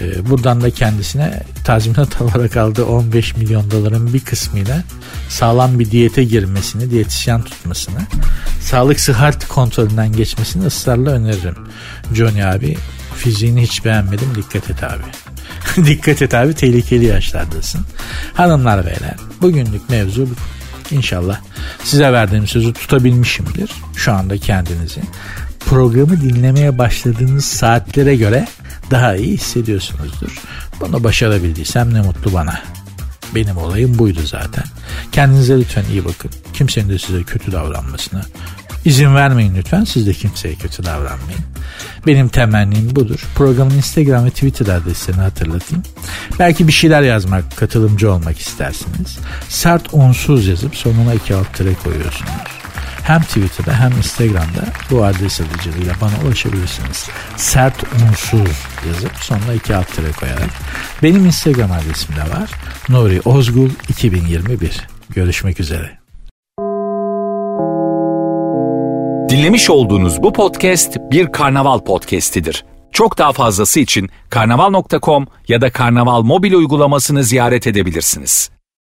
[0.00, 4.82] Ee, buradan da kendisine tazminat alarak aldığı 15 milyon doların bir kısmıyla
[5.28, 8.00] sağlam bir diyete girmesini, diyetisyen tutmasını,
[8.60, 11.56] sağlık sıhhat kontrolünden geçmesini ısrarla öneririm.
[12.14, 12.76] Johnny abi
[13.16, 15.02] fiziğini hiç beğenmedim dikkat et abi.
[15.86, 17.80] dikkat et abi tehlikeli yaşlardasın.
[18.34, 20.34] Hanımlar beyler bugünlük mevzu bu.
[20.90, 21.40] İnşallah
[21.84, 23.70] size verdiğim sözü tutabilmişimdir.
[23.96, 25.00] Şu anda kendinizi
[25.60, 28.46] programı dinlemeye başladığınız saatlere göre
[28.90, 30.42] daha iyi hissediyorsunuzdur.
[30.80, 32.62] Bunu başarabildiysem ne mutlu bana.
[33.34, 34.64] Benim olayım buydu zaten.
[35.12, 36.30] Kendinize lütfen iyi bakın.
[36.52, 38.22] Kimsenin de size kötü davranmasına
[38.84, 39.84] izin vermeyin lütfen.
[39.84, 41.40] Siz de kimseye kötü davranmayın.
[42.06, 43.26] Benim temennim budur.
[43.34, 45.82] Programın Instagram ve Twitter adreslerini hatırlatayım.
[46.38, 49.18] Belki bir şeyler yazmak, katılımcı olmak istersiniz.
[49.48, 52.59] Sert unsuz yazıp sonuna iki alt koyuyorsunuz
[53.10, 57.08] hem Twitter'da hem Instagram'da bu adres aracılığıyla bana ulaşabilirsiniz.
[57.36, 60.50] Sert unsuz yazıp sonuna iki alt tere koyarak.
[61.02, 62.50] Benim Instagram adresim de var.
[62.88, 64.80] Nuri Ozgul 2021.
[65.08, 65.98] Görüşmek üzere.
[69.30, 72.64] Dinlemiş olduğunuz bu podcast bir karnaval podcastidir.
[72.92, 78.50] Çok daha fazlası için karnaval.com ya da karnaval mobil uygulamasını ziyaret edebilirsiniz.